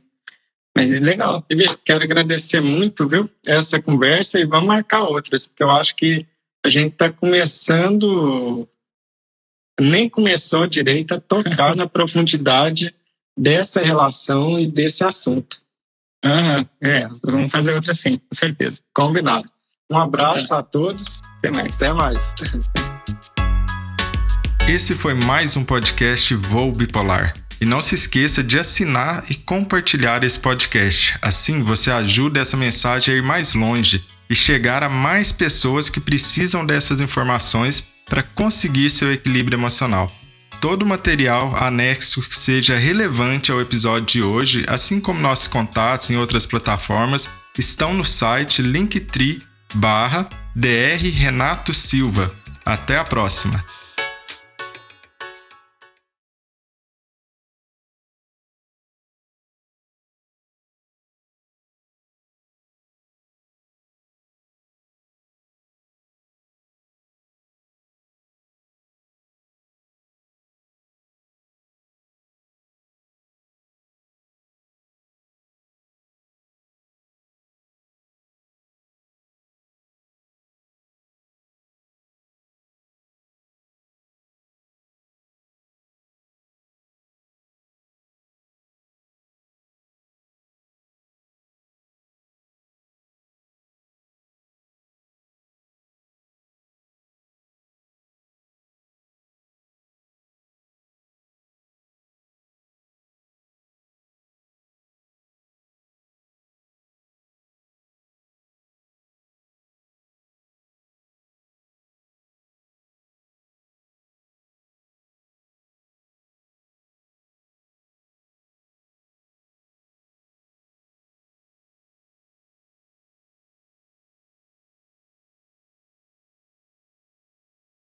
[0.75, 1.45] Mas é legal.
[1.83, 6.25] Quero agradecer muito viu, essa conversa e vamos marcar outras, porque eu acho que
[6.63, 8.67] a gente está começando,
[9.79, 12.93] nem começou direito a tocar na profundidade
[13.35, 15.59] dessa relação e desse assunto.
[16.23, 16.65] Uhum.
[16.79, 18.83] É, vamos fazer outra sim, com certeza.
[18.93, 19.51] Combinado.
[19.91, 21.19] Um abraço a todos.
[21.39, 21.75] Até mais.
[21.75, 22.33] Até mais.
[24.65, 27.33] Esse foi mais um podcast Voo Bipolar.
[27.59, 31.17] E não se esqueça de assinar e compartilhar esse podcast.
[31.21, 35.99] Assim você ajuda essa mensagem a ir mais longe e chegar a mais pessoas que
[35.99, 40.09] precisam dessas informações para conseguir seu equilíbrio emocional.
[40.61, 46.15] Todo material anexo que seja relevante ao episódio de hoje, assim como nossos contatos em
[46.15, 51.11] outras plataformas, estão no site Linktree barra Dr.
[51.13, 52.33] Renato Silva.
[52.65, 53.63] Até a próxima!